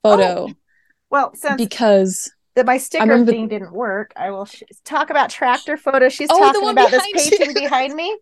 photo 0.03 0.47
Well, 1.09 1.31
since 1.35 1.57
because 1.57 2.31
that 2.55 2.65
my 2.65 2.77
sticker 2.77 3.03
remember- 3.05 3.31
thing 3.31 3.47
didn't 3.47 3.71
work. 3.73 4.11
I 4.15 4.31
will 4.31 4.45
sh- 4.45 4.63
talk 4.83 5.09
about 5.09 5.29
tractor 5.29 5.77
photos. 5.77 6.13
She's 6.13 6.27
Oh, 6.31 6.37
the 6.39 6.45
talking 6.45 6.61
one 6.63 6.71
about 6.77 6.91
this 6.91 7.05
behind 7.11 7.31
painting 7.31 7.53
behind 7.63 7.93
me. 7.95 8.17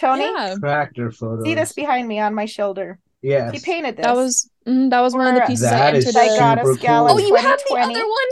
Tony, 0.00 0.24
Yeah. 0.24 0.54
Tractor 0.60 1.10
photo. 1.12 1.42
see 1.44 1.54
this 1.54 1.72
behind 1.72 2.08
me 2.08 2.18
on 2.18 2.34
my 2.34 2.46
shoulder. 2.46 2.98
Yes. 3.22 3.52
He 3.52 3.60
painted 3.60 3.96
this. 3.96 4.04
That 4.06 4.16
was 4.16 4.50
mm, 4.66 4.90
that 4.90 5.00
was 5.00 5.14
one 5.14 5.26
of 5.28 5.34
the 5.34 5.42
pieces 5.46 5.68
That 5.70 5.94
I 5.94 5.96
is 5.98 6.06
entered. 6.06 6.18
I 6.20 6.36
got 6.38 6.58
a 6.58 6.64
super 6.64 6.78
Scala 6.78 7.08
cool. 7.10 7.16
Oh, 7.20 7.26
you 7.26 7.34
have 7.36 7.60
the 7.68 7.74
other 7.76 8.06
one 8.06 8.28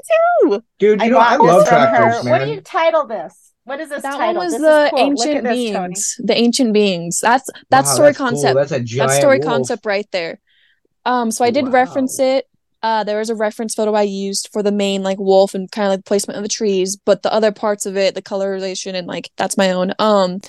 too. 0.59 0.65
Dude, 0.79 1.03
you 1.03 1.11
know, 1.11 1.19
bought 1.19 1.33
I 1.33 1.37
love 1.37 1.69
from 1.69 1.79
her. 1.81 1.87
tractors, 1.91 2.25
What 2.31 2.45
do 2.45 2.51
you 2.51 2.61
title 2.63 3.07
this? 3.07 3.53
What 3.65 3.81
is 3.81 3.91
this 3.91 4.03
That 4.03 4.13
title? 4.17 4.27
one 4.37 4.37
was 4.37 4.53
This 4.55 4.63
the 4.63 4.89
cool. 4.91 4.99
Ancient 4.99 5.45
this, 5.45 5.71
Tony. 5.73 5.73
beings. 5.73 6.17
The 6.25 6.37
ancient 6.39 6.73
beings. 6.73 7.21
That's 7.21 7.49
that's 7.71 7.89
Wow, 7.91 7.95
story 7.95 8.09
that's 8.09 8.19
cool. 8.19 8.27
concept. 8.29 8.55
That's 8.57 8.73
a 8.73 8.79
That's 8.79 8.91
giant 8.91 9.13
story 9.13 9.39
wolf. 9.41 9.49
concept 9.49 9.87
right 9.87 10.09
there. 10.11 10.41
Um, 11.09 11.31
so 11.31 11.43
I 11.43 11.51
did 11.51 11.69
reference 11.69 12.21
it. 12.21 12.47
Uh, 12.83 13.03
there 13.03 13.19
was 13.19 13.31
a 13.31 13.35
reference 13.35 13.75
photo 13.75 13.95
I 13.95 14.03
used 14.03 14.51
for 14.53 14.63
the 14.63 14.71
main 14.71 15.03
like 15.03 15.19
wolf 15.19 15.55
and 15.55 15.71
kind 15.73 15.87
of 15.87 15.93
like 15.93 16.05
placement 16.05 16.37
of 16.37 16.43
the 16.43 16.51
trees, 16.51 16.97
but 16.97 17.23
the 17.23 17.33
other 17.33 17.51
parts 17.51 17.87
of 17.87 17.97
it, 17.97 18.15
the 18.15 18.23
colorization 18.23 18.95
and 18.95 19.07
like 19.07 19.31
that's 19.39 19.57
my 19.57 19.71
own. 19.71 19.95
Um, 19.99 20.41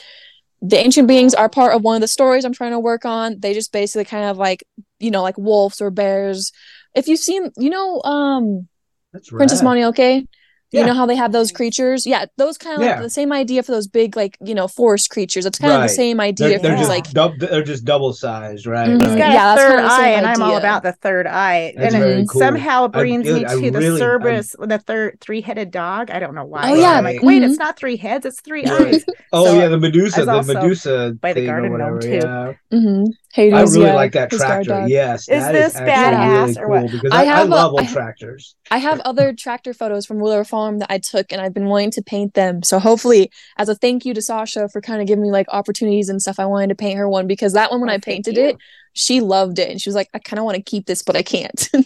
the 0.61 0.77
ancient 0.77 1.07
beings 1.07 1.33
are 1.33 1.47
part 1.47 1.73
of 1.73 1.81
one 1.81 1.95
of 1.95 2.01
the 2.01 2.09
stories 2.09 2.43
I'm 2.43 2.53
trying 2.53 2.73
to 2.73 2.79
work 2.79 3.05
on. 3.05 3.39
They 3.39 3.53
just 3.53 3.71
basically 3.71 4.03
kind 4.03 4.25
of 4.25 4.37
like 4.37 4.63
you 4.99 5.11
know 5.11 5.21
like 5.21 5.37
wolves 5.37 5.79
or 5.79 5.91
bears. 5.91 6.51
If 6.93 7.07
you've 7.07 7.19
seen, 7.21 7.51
you 7.57 7.69
know, 7.69 8.01
um, 8.01 8.67
That's 9.13 9.29
Princess 9.29 9.63
rad. 9.63 9.77
Mononoke. 9.77 10.27
Yeah. 10.71 10.81
You 10.81 10.85
know 10.87 10.93
how 10.93 11.07
they 11.07 11.15
have 11.15 11.31
those 11.31 11.51
creatures? 11.51 12.05
Yeah, 12.05 12.25
those 12.37 12.57
kind 12.57 12.75
of 12.79 12.87
like 12.87 13.01
the 13.01 13.09
same 13.09 13.31
idea 13.33 13.63
for 13.63 13.71
those 13.71 13.87
big 13.87 14.15
like 14.15 14.37
you 14.43 14.53
know 14.53 14.67
forest 14.67 15.09
creatures. 15.09 15.45
It's 15.47 15.57
kind 15.57 15.73
of 15.73 15.81
the 15.81 15.89
same 15.89 16.19
idea 16.19 16.49
They're, 16.49 16.59
they're 16.59 16.71
just 16.73 16.81
just 16.81 16.89
like 16.89 17.09
dub- 17.11 17.39
they're 17.39 17.63
just 17.63 17.85
double 17.85 18.13
sized, 18.13 18.67
right? 18.67 18.87
Mhm. 18.87 19.01
He's 19.01 19.09
right. 19.09 19.17
got 19.17 19.31
Yeah, 19.33 19.53
a 19.53 19.55
that's 19.55 19.61
third 19.61 19.75
kinda 19.79 19.91
eye, 19.91 19.97
same 19.97 20.17
and 20.19 20.25
I'm 20.27 20.41
all 20.43 20.57
about 20.57 20.83
the 20.83 20.91
third 20.91 21.25
eye. 21.25 21.73
That's 21.75 21.95
and 21.95 22.03
very 22.03 22.21
it 22.21 22.29
cool. 22.29 22.39
somehow 22.39 22.87
brings 22.87 23.23
dude, 23.25 23.35
me 23.35 23.45
I 23.45 23.55
to 23.55 23.71
the 23.71 23.79
really- 23.79 23.87
I'm- 23.89 23.97
Cerberus, 23.97 24.55
the 24.59 24.77
third 24.77 25.19
three-headed 25.21 25.71
dog. 25.71 26.11
I 26.11 26.19
don't 26.19 26.35
know 26.35 26.45
why. 26.45 26.71
Oh, 26.71 26.75
yeah. 26.75 26.91
I'm 26.91 27.03
like, 27.03 27.23
wait, 27.23 27.41
Mhm. 27.41 27.49
it's 27.49 27.57
not 27.57 27.75
three 27.75 27.97
heads, 27.97 28.25
it's 28.27 28.39
three 28.41 28.65
eyes. 28.65 29.03
Oh 29.33 29.45
So, 29.45 29.59
yeah, 29.59 29.67
the 29.69 29.77
Medusa, 29.79 30.21
I 30.21 30.35
was 30.37 30.47
the 30.47 30.53
Medusa 30.53 31.15
by 31.19 31.33
the 31.33 31.45
garden 31.47 31.77
gnome, 31.77 31.99
too. 31.99 32.09
Yeah. 32.11 32.53
hmm 32.71 33.03
Hades. 33.33 33.53
I 33.53 33.61
really 33.61 33.81
yeah, 33.81 33.93
like 33.93 34.11
that 34.13 34.31
his 34.31 34.41
guard 34.41 34.65
tractor. 34.65 34.87
Yes, 34.87 35.29
Is 35.29 35.43
that 35.43 35.51
this 35.51 35.75
actually 35.75 35.91
badass 35.91 36.47
really 36.47 36.57
or 36.57 36.65
cool 36.67 36.81
what? 36.83 36.91
because 36.91 37.11
I 37.11 37.17
I, 37.17 37.21
I, 37.21 37.23
have 37.25 37.51
a- 37.51 37.67
old 37.67 37.79
I- 37.81 37.85
tractors. 37.85 38.55
I 38.71 38.77
have 38.79 38.99
other 39.01 39.33
tractor 39.33 39.73
photos 39.73 40.05
from 40.05 40.19
Wheeler 40.19 40.43
Farm 40.43 40.79
that 40.79 40.91
I 40.91 40.97
took, 40.97 41.31
and 41.31 41.39
I've 41.39 41.53
been 41.53 41.65
wanting 41.65 41.91
to 41.91 42.01
paint 42.01 42.33
them. 42.33 42.63
So 42.63 42.79
hopefully, 42.79 43.31
as 43.57 43.69
a 43.69 43.75
thank 43.75 44.05
you 44.05 44.13
to 44.15 44.21
Sasha 44.21 44.67
for 44.69 44.81
kind 44.81 45.01
of 45.01 45.07
giving 45.07 45.21
me 45.23 45.31
like 45.31 45.47
opportunities 45.49 46.09
and 46.09 46.21
stuff, 46.21 46.39
I 46.39 46.45
wanted 46.45 46.69
to 46.69 46.75
paint 46.75 46.97
her 46.97 47.07
one 47.07 47.27
because 47.27 47.53
that 47.53 47.69
one 47.71 47.81
when 47.81 47.89
Oh, 47.89 47.93
I 47.93 47.97
painted 47.99 48.37
it, 48.37 48.57
she 48.93 49.21
loved 49.21 49.59
it, 49.59 49.69
and 49.69 49.79
she 49.79 49.89
was 49.89 49.95
like, 49.95 50.09
"I 50.13 50.19
kind 50.19 50.39
of 50.39 50.45
want 50.45 50.55
to 50.57 50.63
keep 50.63 50.85
this, 50.87 51.03
but 51.03 51.15
I 51.15 51.21
can't." 51.23 51.69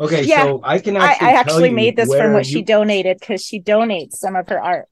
Okay, 0.00 0.24
Yeah, 0.24 0.42
so 0.42 0.60
I 0.64 0.80
can 0.80 0.96
I, 0.96 1.04
actually 1.06 1.26
I 1.28 1.30
tell 1.30 1.40
actually 1.40 1.68
you 1.68 1.74
made 1.76 1.96
this 1.96 2.12
from 2.12 2.32
what 2.32 2.44
she 2.46 2.62
donated 2.62 3.18
because 3.20 3.44
she 3.44 3.60
donates 3.60 4.14
some 4.14 4.34
of 4.34 4.48
her 4.48 4.60
art. 4.60 4.88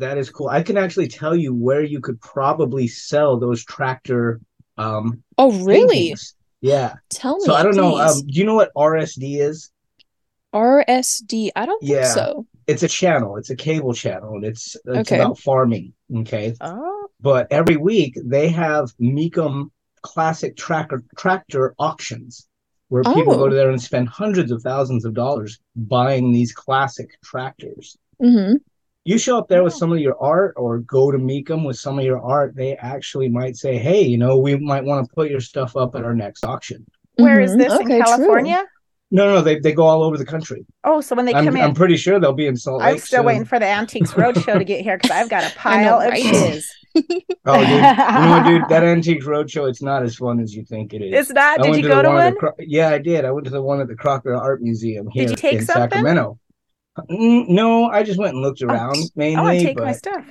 That 0.00 0.18
is 0.18 0.30
cool. 0.30 0.48
I 0.48 0.64
can 0.64 0.76
actually 0.76 1.06
tell 1.06 1.36
you 1.36 1.54
where 1.54 1.82
you 1.82 2.00
could 2.00 2.20
probably 2.20 2.88
sell 2.88 3.38
those 3.38 3.64
tractor 3.64 4.40
um 4.78 5.22
oh, 5.38 5.52
really? 5.64 5.96
paintings. 5.96 6.34
Yeah. 6.60 6.94
Tell 7.10 7.36
me. 7.38 7.44
So 7.44 7.54
I 7.54 7.62
don't 7.62 7.76
know. 7.76 7.96
Um, 7.98 8.20
do 8.26 8.32
you 8.38 8.44
know 8.44 8.54
what 8.54 8.70
RFD 8.76 9.40
is? 9.40 9.70
RFD. 10.54 11.50
I 11.56 11.66
don't 11.66 11.80
think 11.80 11.92
Yeah. 11.92 12.14
so. 12.14 12.46
It's 12.66 12.82
a 12.82 12.88
channel. 12.88 13.36
It's 13.36 13.50
a 13.50 13.56
cable 13.56 13.92
channel, 13.92 14.34
and 14.36 14.44
it's 14.44 14.76
it's 14.86 15.10
Okay. 15.10 15.16
about 15.16 15.38
farming. 15.38 15.92
Okay. 16.18 16.54
Oh, 16.60 17.08
But 17.20 17.48
every 17.50 17.76
week 17.76 18.16
they 18.24 18.48
have 18.48 18.92
Mecum 19.00 19.70
classic 20.02 20.56
tractor 20.56 21.02
tractor 21.16 21.74
auctions 21.78 22.48
where 22.88 23.02
people 23.02 23.34
Oh. 23.34 23.38
go 23.38 23.48
to 23.48 23.54
there 23.54 23.70
and 23.70 23.80
spend 23.80 24.08
hundreds 24.08 24.52
of 24.52 24.62
thousands 24.62 25.04
of 25.04 25.14
dollars 25.14 25.58
buying 25.74 26.32
these 26.32 26.52
classic 26.52 27.10
tractors. 27.24 27.96
hmm 28.20 28.54
You 29.04 29.18
show 29.18 29.36
up 29.36 29.48
there 29.48 29.64
with 29.64 29.74
some 29.74 29.92
of 29.92 29.98
your 29.98 30.16
art 30.22 30.54
or 30.56 30.78
go 30.78 31.10
to 31.10 31.18
Mecum 31.18 31.66
with 31.66 31.76
some 31.76 31.98
of 31.98 32.04
your 32.04 32.22
art, 32.22 32.54
they 32.54 32.76
actually 32.76 33.28
might 33.28 33.56
say, 33.56 33.76
Hey, 33.78 34.02
you 34.02 34.16
know, 34.16 34.38
we 34.38 34.56
might 34.56 34.84
want 34.84 35.06
to 35.06 35.14
put 35.14 35.30
your 35.30 35.40
stuff 35.40 35.76
up 35.76 35.96
at 35.96 36.04
our 36.04 36.14
next 36.14 36.44
auction. 36.44 36.86
where 37.16 37.40
is 37.40 37.50
mm-hmm. 37.50 37.60
this 37.60 37.72
Okay, 37.72 37.82
in 37.82 37.88
true. 37.88 38.02
California? 38.04 38.64
No, 39.10 39.26
no, 39.34 39.42
they, 39.42 39.58
they 39.58 39.72
go 39.72 39.82
all 39.82 40.02
over 40.02 40.16
the 40.16 40.24
country. 40.24 40.64
Oh, 40.84 41.02
so 41.02 41.14
when 41.14 41.26
they 41.26 41.34
I'm, 41.34 41.44
come 41.44 41.56
in, 41.56 41.62
I'm 41.62 41.74
pretty 41.74 41.98
sure 41.98 42.18
they'll 42.18 42.32
be 42.32 42.46
in 42.46 42.56
Salt 42.56 42.80
Lake. 42.80 42.92
I'm 42.92 42.98
still 42.98 43.18
soon. 43.18 43.26
waiting 43.26 43.44
for 43.44 43.58
the 43.58 43.66
Antiques 43.66 44.12
Roadshow 44.12 44.56
to 44.56 44.64
get 44.64 44.80
here 44.80 44.96
because 44.96 45.10
I've 45.10 45.28
got 45.28 45.44
a 45.44 45.46
I 45.68 45.84
know, 45.84 45.98
pile 45.98 46.00
of 46.00 46.08
right? 46.08 46.62
Oh, 47.44 47.58
dude. 47.58 47.70
you 47.70 47.76
know 47.76 48.42
dude? 48.46 48.68
That 48.68 48.84
Antiques 48.84 49.26
Roadshow, 49.26 49.68
it's 49.68 49.82
not 49.82 50.02
as 50.02 50.16
fun 50.16 50.40
as 50.40 50.54
you 50.54 50.64
think 50.64 50.94
it 50.94 51.02
is. 51.02 51.12
It's 51.12 51.30
not. 51.30 51.60
I 51.60 51.62
Did 51.62 51.76
you 51.76 51.82
the 51.82 51.88
go 51.88 52.02
to 52.02 52.08
at 52.08 52.14
one? 52.14 52.36
Cro- 52.36 52.52
yeah, 52.58 52.90
I 52.90 52.98
did. 52.98 53.24
I 53.24 53.32
went 53.32 53.44
to 53.46 53.50
the 53.50 53.62
one 53.62 53.80
at 53.80 53.88
the 53.88 53.96
Crocker 53.96 54.34
Art 54.34 54.62
Museum 54.62 55.08
here 55.10 55.28
you 55.28 55.34
take 55.34 55.54
in 55.54 55.64
something? 55.64 55.90
Sacramento. 55.90 56.38
Mm, 57.10 57.48
No, 57.48 57.86
I 57.86 58.02
just 58.02 58.18
went 58.18 58.34
and 58.34 58.42
looked 58.42 58.60
around 58.62 58.80
I 58.80 58.86
want 58.86 58.96
to 59.06 59.10
mainly, 59.16 59.64
take 59.64 59.78
my 59.78 59.92
stuff. 59.92 60.24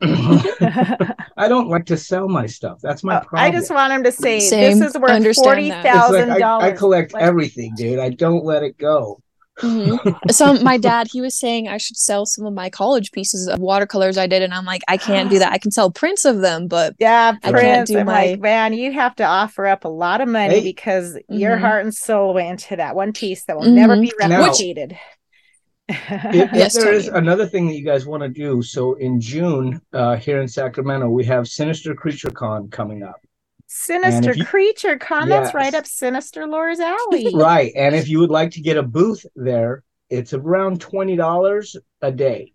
I 0.02 1.46
don't 1.48 1.68
like 1.68 1.86
to 1.86 1.96
sell 1.96 2.28
my 2.28 2.46
stuff. 2.46 2.78
That's 2.82 3.04
my 3.04 3.18
Oh, 3.18 3.20
problem. 3.20 3.42
I 3.42 3.50
just 3.50 3.70
want 3.70 3.92
him 3.92 4.02
to 4.04 4.12
say 4.12 4.40
Same. 4.40 4.78
this 4.80 4.90
is 4.94 5.00
worth 5.00 5.10
Understand 5.12 5.44
forty 5.44 5.68
that. 5.70 5.84
It's 5.84 5.94
thousand 5.94 6.28
like 6.28 6.36
I, 6.36 6.38
dollars. 6.40 6.64
I 6.64 6.76
collect 6.76 7.14
everything, 7.18 7.74
dude. 7.76 7.98
I 7.98 8.10
don't 8.10 8.44
let 8.44 8.62
it 8.62 8.76
go. 8.76 9.20
hmm 9.58 9.96
so 10.30 10.54
my 10.54 10.78
dad, 10.78 11.06
he 11.10 11.20
was 11.20 11.38
saying 11.38 11.68
I 11.68 11.76
should 11.78 11.96
sell 11.96 12.26
some 12.26 12.44
of 12.44 12.54
my 12.54 12.70
college 12.70 13.12
pieces 13.12 13.46
of 13.46 13.58
watercolors 13.60 14.18
I 14.18 14.26
did, 14.26 14.42
and 14.42 14.52
I'm 14.52 14.64
like, 14.64 14.82
I 14.88 14.96
can't 14.96 15.30
do 15.30 15.38
that. 15.38 15.52
I 15.52 15.58
can 15.58 15.70
sell 15.70 15.90
prints 15.92 16.24
of 16.24 16.40
them, 16.40 16.66
but 16.66 16.94
Yeah, 16.98 17.34
I 17.44 17.52
can't 17.52 17.86
do 17.86 17.98
I'm 18.00 18.06
my- 18.06 18.30
like, 18.32 18.40
man, 18.40 18.72
you 18.72 18.92
have 18.92 19.14
to 19.16 19.24
offer 19.24 19.66
up 19.66 19.84
a 19.84 19.88
lot 19.88 20.20
of 20.20 20.28
money 20.28 20.54
Hey. 20.56 20.62
because 20.62 21.16
your 21.28 21.56
Mhm. 21.56 21.60
heart 21.60 21.84
and 21.84 21.94
soul 21.94 22.34
went 22.34 22.48
into 22.50 22.76
that 22.76 22.96
one 22.96 23.12
piece 23.12 23.44
that 23.44 23.56
will 23.56 23.70
never 23.70 23.94
be 23.96 24.12
Mhm. 24.20 24.28
Now- 24.28 24.48
replicated. 24.48 24.96
If, 25.90 26.34
if 26.34 26.52
Yes, 26.54 26.74
there 26.74 26.92
is 26.92 27.06
Tony. 27.06 27.18
another 27.18 27.46
thing 27.46 27.66
that 27.66 27.74
you 27.74 27.84
guys 27.84 28.06
want 28.06 28.22
to 28.22 28.28
do, 28.28 28.62
so 28.62 28.94
in 28.94 29.20
June 29.20 29.80
uh, 29.92 30.16
here 30.16 30.40
in 30.40 30.48
Sacramento, 30.48 31.08
we 31.08 31.24
have 31.24 31.48
Sinister 31.48 31.94
Creature 31.94 32.30
Con 32.30 32.68
coming 32.70 33.02
up. 33.02 33.20
Sinister 33.66 34.34
you- 34.34 34.44
creature 34.44 34.98
con. 34.98 35.28
That's 35.28 35.54
right 35.54 35.72
up 35.74 35.86
Sinister 35.86 36.46
Laura's 36.46 36.80
alley. 36.94 37.30
Right. 37.32 37.72
And 37.76 37.94
if 37.94 38.08
you 38.08 38.18
would 38.18 38.30
like 38.30 38.50
to 38.52 38.60
get 38.60 38.76
a 38.76 38.82
booth 38.82 39.24
there, 39.36 39.84
it's 40.08 40.32
around 40.32 40.80
twenty 40.80 41.14
dollars 41.14 41.76
a 42.02 42.10
day. 42.10 42.52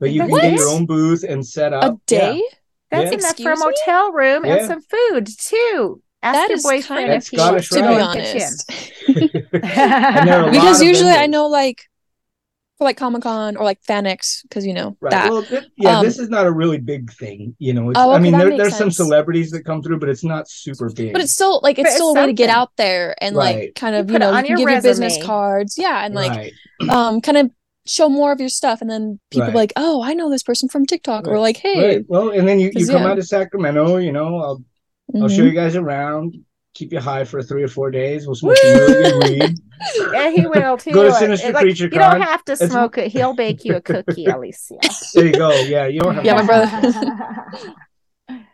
But 0.00 0.10
you 0.10 0.20
can 0.20 0.30
get 0.30 0.52
your 0.52 0.68
own 0.68 0.84
booth 0.84 1.24
and 1.26 1.44
set 1.46 1.72
up. 1.72 1.94
a 1.94 1.96
day? 2.06 2.42
That's 2.90 3.10
Yeah. 3.12 3.18
enough 3.18 3.36
for 3.38 3.52
a 3.52 3.58
motel 3.58 4.12
room 4.12 4.44
and 4.44 4.66
some 4.66 4.82
food 4.82 5.28
too. 5.38 6.02
Ask 6.22 6.34
That 6.34 6.48
your 6.50 6.56
is 6.58 6.62
boyfriend 6.62 6.86
kind 6.88 7.12
if 7.12 7.14
That's 7.14 7.28
he 7.28 7.36
Scottish 7.38 7.68
to 7.70 7.80
rite. 7.80 7.98
go 7.98 8.12
to 8.12 8.18
be 8.18 8.18
and 8.18 8.26
pitch 8.26 8.34
in. 8.34 8.42
honest. 8.42 9.64
And 9.64 10.28
there 10.28 10.40
are 10.40 10.42
a 10.42 10.44
lot 10.46 10.52
because 10.52 10.82
usually 10.82 11.10
I 11.10 11.26
know 11.26 11.46
like 11.48 11.84
for 12.84 12.88
like 12.90 12.96
Comic 12.96 13.22
Con 13.22 13.56
or 13.56 13.64
like 13.64 13.82
FanX, 13.82 14.42
because 14.42 14.66
you 14.66 14.74
know 14.74 14.96
Right. 15.00 15.10
that. 15.10 15.30
Well, 15.30 15.42
th- 15.44 15.64
yeah, 15.76 15.98
Um, 15.98 16.04
this 16.04 16.18
is 16.18 16.28
not 16.28 16.46
a 16.46 16.52
really 16.52 16.78
big 16.78 17.12
thing. 17.12 17.54
You 17.58 17.72
know, 17.74 17.90
it's, 17.90 17.98
Oh, 17.98 18.10
I 18.10 18.14
okay, 18.14 18.22
mean, 18.22 18.32
that 18.32 18.38
there, 18.38 18.48
makes 18.50 18.62
there's 18.62 18.76
some 18.76 18.90
celebrities 18.90 19.50
that 19.52 19.64
come 19.64 19.82
through, 19.82 19.98
but 19.98 20.08
it's 20.08 20.24
not 20.24 20.48
super 20.48 20.90
big. 20.90 21.12
But 21.12 21.22
it's 21.22 21.32
still 21.32 21.60
like 21.62 21.78
it's 21.78 21.86
it's 21.88 21.96
still 21.96 22.10
a 22.10 22.14
way 22.14 22.26
to 22.26 22.32
get 22.32 22.50
out 22.50 22.70
there 22.76 23.14
and 23.22 23.36
Right. 23.36 23.54
like 23.56 23.74
kind 23.74 23.96
of 23.96 24.08
You 24.08 24.14
you, 24.14 24.18
know 24.18 24.32
you 24.32 24.48
your 24.48 24.56
give 24.58 24.68
your 24.68 24.82
business 24.82 25.16
cards, 25.16 25.76
yeah, 25.78 26.04
and 26.04 26.14
like 26.14 26.30
right. 26.32 26.52
um 26.88 27.20
kind 27.20 27.38
of 27.38 27.50
show 27.86 28.08
more 28.08 28.32
of 28.32 28.40
your 28.40 28.48
stuff, 28.48 28.80
and 28.80 28.90
then 28.90 29.20
people 29.30 29.46
Right. 29.48 29.54
like, 29.54 29.72
oh, 29.76 30.02
I 30.02 30.14
know 30.14 30.30
this 30.30 30.42
person 30.42 30.68
from 30.68 30.86
TikTok, 30.86 31.28
or 31.28 31.38
like, 31.38 31.58
hey, 31.58 31.96
Right. 31.96 32.04
Well, 32.08 32.30
and 32.30 32.48
then 32.48 32.58
you, 32.58 32.68
you 32.68 32.72
'Cause, 32.72 32.90
come 32.90 33.02
yeah. 33.02 33.10
out 33.10 33.16
to 33.16 33.22
Sacramento, 33.22 33.96
you 33.98 34.12
know, 34.12 34.38
I'll 34.38 34.64
I'll 35.20 35.28
mhm. 35.28 35.36
show 35.36 35.42
you 35.44 35.52
guys 35.52 35.76
around, 35.76 36.34
keep 36.74 36.92
you 36.92 37.00
high 37.00 37.24
for 37.24 37.42
three 37.42 37.62
or 37.62 37.68
four 37.68 37.90
days. 37.90 38.26
We'll 38.26 38.34
smoke 38.36 38.56
some 38.58 38.70
really 38.74 39.02
good 39.02 39.30
weed. 39.48 39.58
Yeah, 40.12 40.30
he 40.30 40.46
will 40.46 40.76
too. 40.78 40.92
Go 40.94 41.04
to 41.04 41.12
Sinister 41.12 41.52
like, 41.52 41.62
Creature 41.62 41.84
You 41.84 41.90
don't 41.90 42.20
have 42.22 42.44
to 42.46 42.52
It's- 42.52 42.70
smoke 42.70 42.96
it. 42.98 43.10
He'll 43.12 43.34
bake 43.34 43.64
you 43.64 43.74
a 43.76 43.80
cookie, 43.80 44.26
at 44.26 44.34
Alicia. 44.36 44.76
There 45.14 45.26
you 45.26 45.32
go. 45.32 45.50
Yeah, 45.52 45.86
you 45.86 46.00
don't 46.00 46.14
have 46.14 46.24
Yeah, 46.24 46.34
to- 46.34 46.42
my 46.42 46.46
brother. 46.46 47.70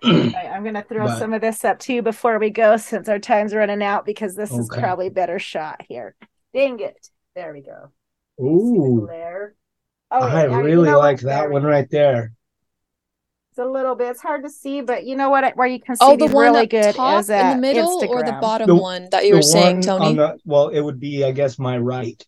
I- 0.03 0.49
I'm 0.55 0.65
gonna 0.65 0.83
throw 0.83 1.07
But- 1.07 1.19
some 1.19 1.33
of 1.33 1.41
this 1.41 1.65
up 1.65 1.79
too 1.79 2.03
before 2.03 2.39
we 2.39 2.51
go, 2.51 2.77
since 2.77 3.09
our 3.09 3.19
time's 3.19 3.55
running 3.55 3.83
out. 3.83 4.05
Because 4.07 4.35
this 4.35 4.51
is 4.53 4.69
probably 4.69 5.09
better 5.11 5.39
shot 5.39 5.83
here. 5.89 6.17
Dang 6.55 6.81
it! 6.81 7.09
There 7.37 7.53
we 7.53 7.63
go. 7.63 7.91
Ooh, 8.45 9.05
Glare. 9.07 9.55
Oh, 10.11 10.19
I 10.27 10.47
yeah, 10.47 10.57
you 10.57 10.63
really 10.65 10.89
know 10.89 10.99
like 10.99 11.21
that 11.21 11.51
one 11.51 11.63
right 11.63 11.89
there. 11.91 12.33
It's 13.61 13.67
a 13.67 13.71
little 13.71 13.95
bit. 13.95 14.09
It's 14.09 14.23
hard 14.23 14.43
to 14.45 14.49
see, 14.51 14.81
but 14.81 15.05
you 15.05 15.17
know 15.17 15.29
what? 15.29 15.55
Where 15.55 15.67
you 15.67 15.81
can 15.81 15.95
see 15.95 16.05
Oh, 16.05 16.17
the 16.17 16.27
one 16.27 16.53
really 16.55 16.67
good 16.67 16.95
top 16.95 17.21
is 17.21 17.29
in 17.29 17.51
the 17.51 17.57
middle 17.57 18.03
or 18.09 18.23
the 18.23 18.39
bottom 18.41 18.69
The- 18.69 18.75
one 18.75 19.09
that 19.11 19.27
you 19.27 19.35
were 19.35 19.43
saying, 19.43 19.83
Tony? 19.83 20.07
on 20.07 20.17
the 20.17 20.39
well, 20.47 20.69
it 20.69 20.81
would 20.81 20.99
be, 20.99 21.25
I 21.25 21.33
guess, 21.33 21.59
my 21.59 21.77
right. 21.77 22.25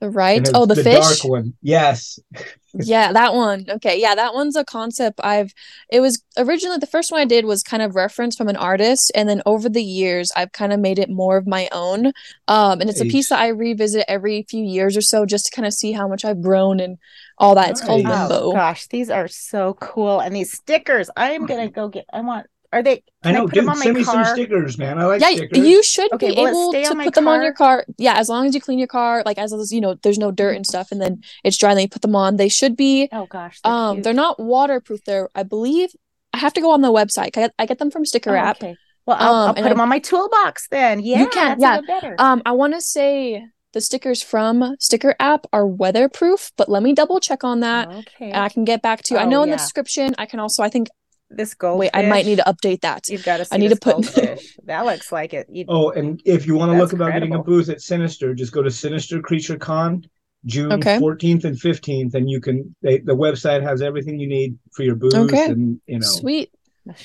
the 0.00 0.10
right? 0.10 0.46
Oh, 0.54 0.64
it's 0.64 0.74
the, 0.76 0.82
the 0.82 0.92
dark 0.92 1.04
fish. 1.04 1.24
one. 1.24 1.54
Yes. 1.62 2.18
Yeah, 2.72 3.12
that 3.12 3.34
one. 3.34 3.66
Okay, 3.68 4.00
yeah, 4.00 4.14
that 4.14 4.32
one's 4.32 4.54
a 4.54 4.64
concept 4.64 5.18
I've 5.24 5.52
it 5.90 5.98
was 5.98 6.22
originally 6.38 6.78
the 6.78 6.86
first 6.86 7.10
one 7.10 7.20
I 7.20 7.24
did 7.24 7.44
was 7.44 7.64
kind 7.64 7.82
of 7.82 7.96
reference 7.96 8.36
from 8.36 8.46
an 8.46 8.54
artist 8.54 9.10
and 9.12 9.28
then 9.28 9.42
over 9.44 9.68
the 9.68 9.82
years 9.82 10.30
I've 10.36 10.52
kind 10.52 10.72
of 10.72 10.78
made 10.78 11.00
it 11.00 11.10
more 11.10 11.36
of 11.36 11.48
my 11.48 11.68
own. 11.72 12.12
Um 12.46 12.80
and 12.80 12.88
it's 12.88 13.00
a 13.00 13.06
piece 13.06 13.30
that 13.30 13.40
I 13.40 13.48
revisit 13.48 14.04
every 14.06 14.46
few 14.48 14.62
years 14.62 14.96
or 14.96 15.00
so 15.00 15.26
just 15.26 15.46
to 15.46 15.50
kind 15.56 15.66
of 15.66 15.72
see 15.72 15.90
how 15.90 16.06
much 16.06 16.24
I've 16.24 16.42
grown 16.42 16.78
and 16.78 16.98
all 17.40 17.54
that. 17.56 17.70
It's 17.70 17.80
called 17.80 18.04
Limbo. 18.04 18.28
Oh 18.40 18.52
gosh, 18.52 18.86
these 18.88 19.10
are 19.10 19.26
so 19.28 19.74
cool, 19.80 20.20
and 20.20 20.34
these 20.36 20.52
stickers. 20.52 21.10
I 21.16 21.32
am 21.32 21.46
gonna 21.46 21.68
go 21.70 21.88
get. 21.88 22.04
I 22.12 22.20
want 22.20 22.46
Are 22.72 22.82
they? 22.84 23.02
I 23.24 23.32
Can 23.32 23.34
I, 23.36 23.38
know, 23.38 23.46
put 23.46 23.54
them 23.54 23.64
dude. 23.64 23.70
on 23.70 23.78
my 23.80 23.84
Send 23.84 23.96
me 23.96 24.04
car? 24.04 24.24
some 24.24 24.34
stickers, 24.36 24.78
man. 24.78 24.98
I 25.00 25.04
like 25.06 25.20
yeah, 25.20 25.30
stickers. 25.34 25.58
you 25.58 25.82
should 25.82 26.12
Okay, 26.12 26.28
be 26.34 26.40
able 26.40 26.70
to 26.72 26.84
on 26.90 26.98
my 26.98 27.04
put 27.04 27.14
them 27.14 27.26
on 27.26 27.42
your 27.42 27.52
car? 27.52 27.78
car. 27.78 27.94
Yeah, 27.98 28.14
as 28.16 28.28
long 28.28 28.46
as 28.46 28.54
you 28.54 28.60
clean 28.60 28.78
your 28.78 28.86
car, 28.86 29.24
like 29.26 29.38
as, 29.38 29.52
as 29.52 29.72
you 29.72 29.80
know, 29.80 29.96
there's 30.04 30.18
no 30.18 30.30
dirt 30.30 30.54
and 30.54 30.64
stuff, 30.64 30.92
and 30.92 31.00
then 31.02 31.22
it's 31.42 31.56
dry, 31.58 31.70
and 31.70 31.78
then 31.78 31.82
you 31.84 31.88
put 31.88 32.02
them 32.02 32.14
on. 32.14 32.36
They 32.36 32.48
should 32.48 32.76
be. 32.76 33.08
Oh 33.10 33.26
gosh, 33.26 33.60
they're 33.64 33.72
Um, 33.72 33.96
cute. 33.96 34.04
they're 34.04 34.12
not 34.14 34.38
waterproof. 34.38 35.02
They're, 35.04 35.28
I 35.34 35.42
believe, 35.42 35.90
I 36.32 36.38
have 36.38 36.52
to 36.52 36.60
go 36.60 36.70
on 36.70 36.80
the 36.82 36.92
website. 36.92 37.26
I 37.26 37.30
get, 37.30 37.54
I 37.58 37.66
get 37.66 37.78
them 37.80 37.90
from 37.90 38.04
Sticker 38.04 38.36
Oh, 38.36 38.40
App. 38.40 38.58
okay. 38.62 38.76
Well, 39.06 39.16
I'll, 39.18 39.34
I'll 39.34 39.42
Um, 39.48 39.54
put 39.54 39.58
and 39.58 39.66
I- 39.66 39.68
them 39.70 39.80
on 39.80 39.88
my 39.88 39.98
toolbox 39.98 40.68
then. 40.68 41.00
Yeah, 41.00 41.20
you 41.22 41.28
can, 41.28 41.58
that's 41.58 41.62
yeah. 41.62 41.74
even 41.78 41.86
better. 41.86 42.14
Um, 42.20 42.42
I 42.46 42.52
want 42.52 42.74
to 42.74 42.80
say 42.80 43.44
the 43.72 43.80
stickers 43.80 44.22
from 44.22 44.76
Sticker 44.80 45.14
App 45.20 45.46
are 45.52 45.66
weatherproof, 45.66 46.50
but 46.56 46.68
let 46.68 46.82
me 46.82 46.92
double 46.92 47.20
check 47.20 47.44
on 47.44 47.60
that. 47.60 47.88
Okay. 47.88 48.30
and 48.30 48.36
I 48.36 48.48
can 48.48 48.64
get 48.64 48.82
back 48.82 49.02
to 49.04 49.14
you. 49.14 49.20
I 49.20 49.24
Oh, 49.24 49.28
know 49.28 49.42
in 49.42 49.48
yeah. 49.48 49.54
the 49.56 49.58
description, 49.62 50.14
I 50.18 50.26
can 50.26 50.40
also, 50.40 50.62
I 50.62 50.68
think, 50.68 50.88
this 51.32 51.54
goldfish. 51.54 51.78
wait, 51.80 51.90
I 51.94 52.08
might 52.08 52.26
need 52.26 52.38
to 52.38 52.44
update 52.44 52.80
that. 52.80 53.08
You've 53.08 53.24
got 53.24 53.36
to. 53.36 53.44
See 53.44 53.54
I 53.54 53.58
need 53.58 53.70
this 53.70 53.78
to 53.78 53.94
put. 53.94 54.66
that 54.66 54.84
looks 54.84 55.12
like 55.12 55.32
it. 55.32 55.46
You, 55.48 55.64
Oh, 55.68 55.90
and 55.90 56.20
if 56.24 56.44
you 56.46 56.56
want 56.56 56.72
to 56.72 56.78
That's 56.78 56.92
look 56.92 57.00
about 57.00 57.12
getting 57.12 57.34
a 57.34 57.42
booth 57.42 57.68
at 57.68 57.80
Sinister, 57.80 58.34
just 58.34 58.52
go 58.52 58.62
to 58.62 58.70
Sinister 58.70 59.20
Creature 59.20 59.58
Con, 59.58 60.02
June 60.46 60.72
Okay. 60.72 60.98
14th 60.98 61.44
and 61.44 61.56
15th, 61.56 62.14
and 62.14 62.28
you 62.28 62.40
can. 62.40 62.74
They, 62.82 62.98
the 62.98 63.14
website 63.14 63.62
has 63.62 63.80
everything 63.82 64.18
you 64.18 64.28
need 64.28 64.58
for 64.74 64.82
your 64.82 64.96
booth, 64.96 65.14
Okay. 65.14 65.44
and 65.46 65.80
you 65.86 66.00
know. 66.00 66.06
Sweet. 66.06 66.50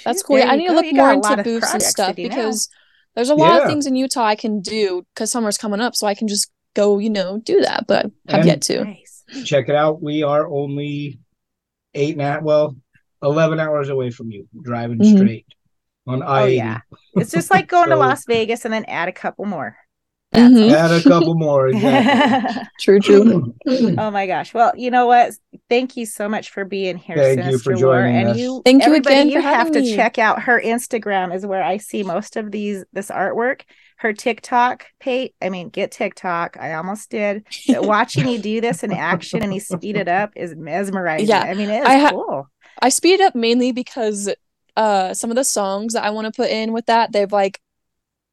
That's 0.03 0.23
cool. 0.23 0.39
Yeah, 0.39 0.49
I 0.49 0.53
you 0.53 0.61
need 0.61 0.67
to 0.69 0.73
look 0.73 0.85
You 0.85 0.93
more 0.95 1.13
into 1.13 1.43
booths 1.43 1.71
and 1.71 1.83
stuff 1.83 2.15
do 2.15 2.23
now. 2.23 2.29
because 2.29 2.67
there's 3.13 3.29
a 3.29 3.35
lot 3.35 3.53
Yeah. 3.57 3.61
of 3.61 3.67
things 3.69 3.85
in 3.85 3.95
Utah 3.95 4.23
I 4.25 4.35
can 4.35 4.59
do 4.61 5.05
because 5.13 5.31
summer's 5.31 5.57
coming 5.59 5.81
up, 5.81 5.95
so 5.95 6.07
I 6.07 6.15
can 6.15 6.27
just 6.27 6.49
go, 6.75 6.99
you 6.99 7.09
know, 7.09 7.39
do 7.39 7.59
that. 7.61 7.85
But 7.87 8.05
I 8.27 8.31
have 8.31 8.39
And- 8.41 8.47
yet 8.47 8.61
to. 8.63 8.83
Nice. 8.85 9.23
Check 9.43 9.69
it 9.69 9.75
out. 9.75 10.03
We 10.03 10.21
are 10.21 10.47
only 10.47 11.19
eight 11.95 12.13
and 12.13 12.21
a 12.21 12.25
half, 12.25 12.43
well, 12.43 12.75
11 13.23 13.59
hours 13.59 13.89
away 13.89 14.11
from 14.11 14.29
you, 14.31 14.47
driving 14.63 14.99
Mhm. 14.99 15.17
straight 15.17 15.45
on 16.05 16.21
I 16.21 16.41
Oh 16.41 16.45
80. 16.45 16.55
yeah, 16.57 16.79
it's 17.15 17.31
just 17.31 17.49
like 17.49 17.67
going 17.67 17.89
to 17.89 17.95
Las 18.05 18.25
Vegas 18.27 18.65
and 18.65 18.73
then 18.73 18.85
add 18.85 19.07
a 19.09 19.11
couple 19.11 19.45
more. 19.45 19.75
Mhm. 20.33 20.69
Add 20.71 20.91
a 20.91 21.01
couple 21.01 21.33
more, 21.35 21.69
exactly. 21.69 22.61
True, 22.81 22.99
true. 22.99 23.53
oh 23.97 24.11
my 24.11 24.27
gosh. 24.27 24.53
Well, 24.53 24.73
you 24.75 24.91
know 24.91 25.05
what? 25.07 25.31
Thank 25.69 25.95
you 25.97 26.05
so 26.05 26.27
much 26.29 26.49
for 26.51 26.65
being 26.65 26.97
here, 26.97 27.15
Thank 27.15 27.45
you 27.51 27.57
for 27.57 27.75
Lore. 27.77 28.01
joining 28.01 28.15
And 28.17 28.27
us. 28.29 28.37
you, 28.37 28.61
Thank 28.65 28.85
you 28.85 28.93
again 28.95 29.29
you 29.29 29.35
for 29.35 29.41
have 29.41 29.57
having 29.67 29.73
to 29.73 29.81
me. 29.81 29.95
check 29.95 30.19
out 30.19 30.43
her 30.43 30.61
Instagram. 30.61 31.33
Is 31.33 31.45
where 31.45 31.63
I 31.63 31.77
see 31.77 32.03
most 32.03 32.35
of 32.35 32.51
these 32.51 32.83
this 32.93 33.09
artwork. 33.09 33.61
Her 33.97 34.13
TikTok 34.13 34.85
page. 34.99 35.31
I 35.41 35.49
mean, 35.49 35.69
get 35.69 35.91
TikTok. 35.91 36.57
I 36.59 36.73
almost 36.73 37.09
did. 37.09 37.45
But 37.67 37.85
watching 37.85 38.27
you 38.27 38.39
do 38.39 38.61
this 38.61 38.83
in 38.83 38.91
action 38.91 39.41
and 39.41 39.53
you 39.53 39.59
speed 39.59 39.95
it 39.95 40.07
up 40.07 40.31
is 40.35 40.55
mesmerizing. 40.55 41.27
Yeah, 41.27 41.41
I 41.41 41.53
mean, 41.53 41.69
it 41.69 41.81
is 41.81 41.87
I 41.87 41.97
ha- 41.97 42.09
cool. 42.11 42.49
I 42.81 42.89
speed 42.89 43.15
it 43.15 43.21
up 43.21 43.35
mainly 43.35 43.71
because 43.71 44.33
uh 44.75 45.13
some 45.13 45.29
of 45.29 45.37
the 45.37 45.45
songs 45.45 45.93
that 45.93 46.03
I 46.03 46.09
want 46.09 46.25
to 46.25 46.35
put 46.35 46.49
in 46.49 46.73
with 46.73 46.87
that, 46.87 47.13
they've 47.13 47.31
like 47.31 47.61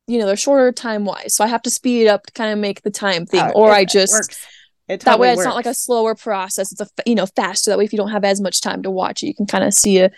you 0.09 0.19
know, 0.19 0.27
they're 0.27 0.37
shorter 0.37 0.73
time 0.73 1.05
wise. 1.05 1.35
So 1.37 1.45
I 1.45 1.47
have 1.47 1.63
to 1.63 1.71
speed 1.71 2.03
it 2.03 2.09
up 2.09 2.25
to 2.27 2.33
kind 2.33 2.53
of 2.53 2.59
make 2.59 2.83
the 2.83 2.91
time 2.91 3.25
thing. 3.25 3.41
Oh, 3.41 3.53
or 3.63 3.71
it- 3.71 3.75
I 3.75 3.85
just 3.85 4.13
works. 4.13 4.47
It 4.89 5.01
that 5.03 5.21
way 5.21 5.29
totally 5.29 5.43
it's 5.43 5.47
not 5.47 5.55
like 5.55 5.67
a 5.67 5.75
slower 5.75 6.17
process. 6.17 6.73
It's 6.73 6.81
a 6.81 6.89
you 7.07 7.15
know, 7.15 7.27
faster. 7.27 7.71
That 7.71 7.79
way 7.79 7.85
if 7.85 7.93
you 7.93 7.97
don't 7.97 8.11
have 8.11 8.25
as 8.25 8.41
much 8.41 8.61
time 8.61 8.83
to 8.83 8.91
watch 8.91 9.23
it, 9.23 9.27
you 9.29 9.35
can 9.35 9.47
kind 9.47 9.63
of 9.63 9.73
see 9.73 10.01
a 10.01 10.11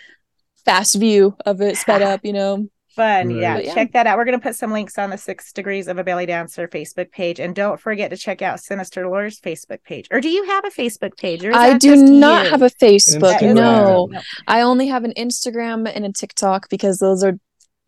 fast 0.65 0.95
view 0.95 1.37
of 1.45 1.61
it 1.61 1.77
sped 1.77 2.01
up, 2.01 2.21
you 2.25 2.33
know. 2.33 2.67
Fun. 2.95 3.29
Yeah, 3.29 3.59
yeah. 3.59 3.73
check 3.73 3.91
that 3.91 4.07
out. 4.07 4.17
We're 4.17 4.25
going 4.25 4.39
to 4.39 4.43
put 4.43 4.55
some 4.55 4.71
links 4.71 4.97
on 4.97 5.09
the 5.09 5.17
Six 5.17 5.51
Degrees 5.51 5.87
of 5.87 5.97
a 5.97 6.03
Belly 6.03 6.25
Dancer 6.25 6.67
Facebook 6.67 7.11
page. 7.11 7.39
And 7.39 7.53
don't 7.53 7.79
forget 7.79 8.09
to 8.11 8.17
check 8.17 8.41
out 8.41 8.61
Sinister 8.61 9.07
Lore's 9.07 9.39
Facebook 9.39 9.83
page. 9.83 10.07
Or 10.11 10.21
do 10.21 10.29
you 10.29 10.45
have 10.45 10.63
a 10.65 10.69
Facebook 10.69 11.17
page? 11.17 11.43
Or 11.43 11.53
I 11.53 11.77
do 11.77 11.95
not 11.95 12.45
you? 12.45 12.51
have 12.51 12.61
a 12.61 12.69
Facebook. 12.69 13.41
No. 13.41 14.05
no. 14.05 14.21
I 14.47 14.61
only 14.61 14.87
have 14.87 15.03
an 15.03 15.13
Instagram 15.17 15.91
and 15.93 16.05
a 16.05 16.11
TikTok 16.11 16.69
because 16.69 16.99
those 16.99 17.23
are 17.23 17.37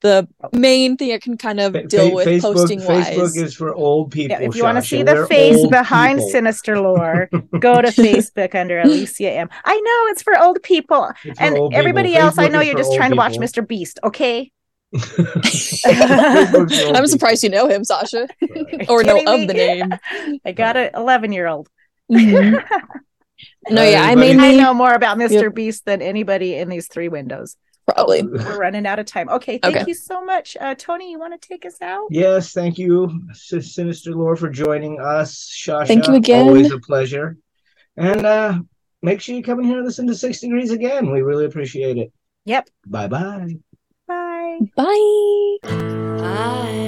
the 0.02 0.28
main 0.54 0.96
thing 0.98 1.12
I 1.12 1.18
can 1.18 1.38
kind 1.38 1.60
of 1.60 1.74
Fa- 1.74 1.84
deal 1.88 2.14
with 2.14 2.28
Facebook, 2.28 2.42
posting 2.42 2.80
Facebook 2.80 3.18
wise. 3.18 3.38
is 3.38 3.56
for 3.56 3.74
old 3.74 4.12
people. 4.12 4.38
Yeah, 4.40 4.48
if 4.48 4.56
you 4.56 4.64
want 4.64 4.78
to 4.78 4.84
see 4.84 5.04
the 5.04 5.26
face 5.28 5.66
behind 5.68 6.20
people. 6.20 6.32
Sinister 6.32 6.80
Lore, 6.80 7.30
go 7.60 7.82
to 7.82 7.88
Facebook 7.88 8.54
under 8.54 8.80
Alicia 8.80 9.32
M. 9.32 9.50
I 9.66 9.80
know 9.80 10.12
it's 10.12 10.22
for 10.22 10.38
old 10.38 10.62
people. 10.64 11.10
It's 11.24 11.40
and 11.40 11.58
old 11.58 11.72
people. 11.72 11.80
everybody 11.80 12.16
else, 12.16 12.38
I 12.38 12.48
know 12.48 12.60
you're 12.60 12.76
just 12.78 12.90
old 12.90 12.98
trying 12.98 13.12
to 13.12 13.18
watch. 13.18 13.38
Mr. 13.38 13.68
Beast, 13.68 14.00
okay? 14.04 14.52
Facebook's 14.96 16.80
for 16.80 16.88
old 16.88 16.96
I'm 16.98 17.08
surprised 17.08 17.44
you 17.44 17.50
know 17.50 17.68
him, 17.68 17.84
Sasha, 17.84 18.28
or 18.90 19.04
know 19.04 19.18
of 19.26 19.40
me? 19.42 19.46
the 19.46 19.54
name. 19.54 20.40
I 20.46 20.52
got 20.52 20.78
an 20.78 20.92
11 20.96 21.32
year 21.32 21.48
old. 21.48 21.70
Mhm. 22.12 22.64
No, 23.70 23.84
yeah, 23.84 24.02
I 24.04 24.16
mean, 24.16 24.40
I 24.40 24.54
know 24.54 24.74
more 24.74 24.94
about 24.94 25.18
Mr. 25.18 25.44
Yep. 25.44 25.54
Beast 25.56 25.86
than 25.86 26.02
anybody 26.02 26.56
in 26.56 26.70
these 26.70 26.88
three 26.88 27.08
windows. 27.10 27.56
probably. 27.86 28.24
We're 28.24 28.58
running 28.58 28.88
out 28.88 28.98
of 28.98 29.06
time. 29.06 29.30
Okay, 29.30 29.60
thank 29.60 29.76
Okay. 29.76 29.86
you 29.88 29.94
so 29.94 30.24
much. 30.26 30.56
Uh, 30.60 30.74
Tony, 30.74 31.12
you 31.12 31.20
want 31.20 31.40
to 31.40 31.48
take 31.48 31.66
us 31.66 31.80
out? 31.82 32.08
Yes, 32.10 32.54
thank 32.54 32.78
you, 32.80 33.12
S- 33.30 33.76
Sinister 33.76 34.14
Lore, 34.16 34.36
for 34.38 34.50
joining 34.50 35.00
us. 35.00 35.54
Shasha, 35.56 35.86
Thank 35.86 36.08
you 36.08 36.16
again. 36.16 36.48
Always 36.48 36.72
a 36.72 36.80
pleasure. 36.80 37.38
And 37.98 38.26
uh 38.26 38.60
make 39.04 39.22
sure 39.22 39.36
you 39.36 39.44
come 39.44 39.60
in 39.60 39.66
here 39.66 39.78
and 39.78 39.86
listen 39.86 40.08
to 40.08 40.16
Six 40.16 40.40
Degrees 40.40 40.72
again. 40.72 41.12
We 41.12 41.22
really 41.22 41.46
appreciate 41.46 41.98
it. 41.98 42.12
Yep. 42.46 42.70
Bye 42.88 43.08
bye. 43.08 43.58
Bye. 44.60 45.58
Bye. 45.64 46.87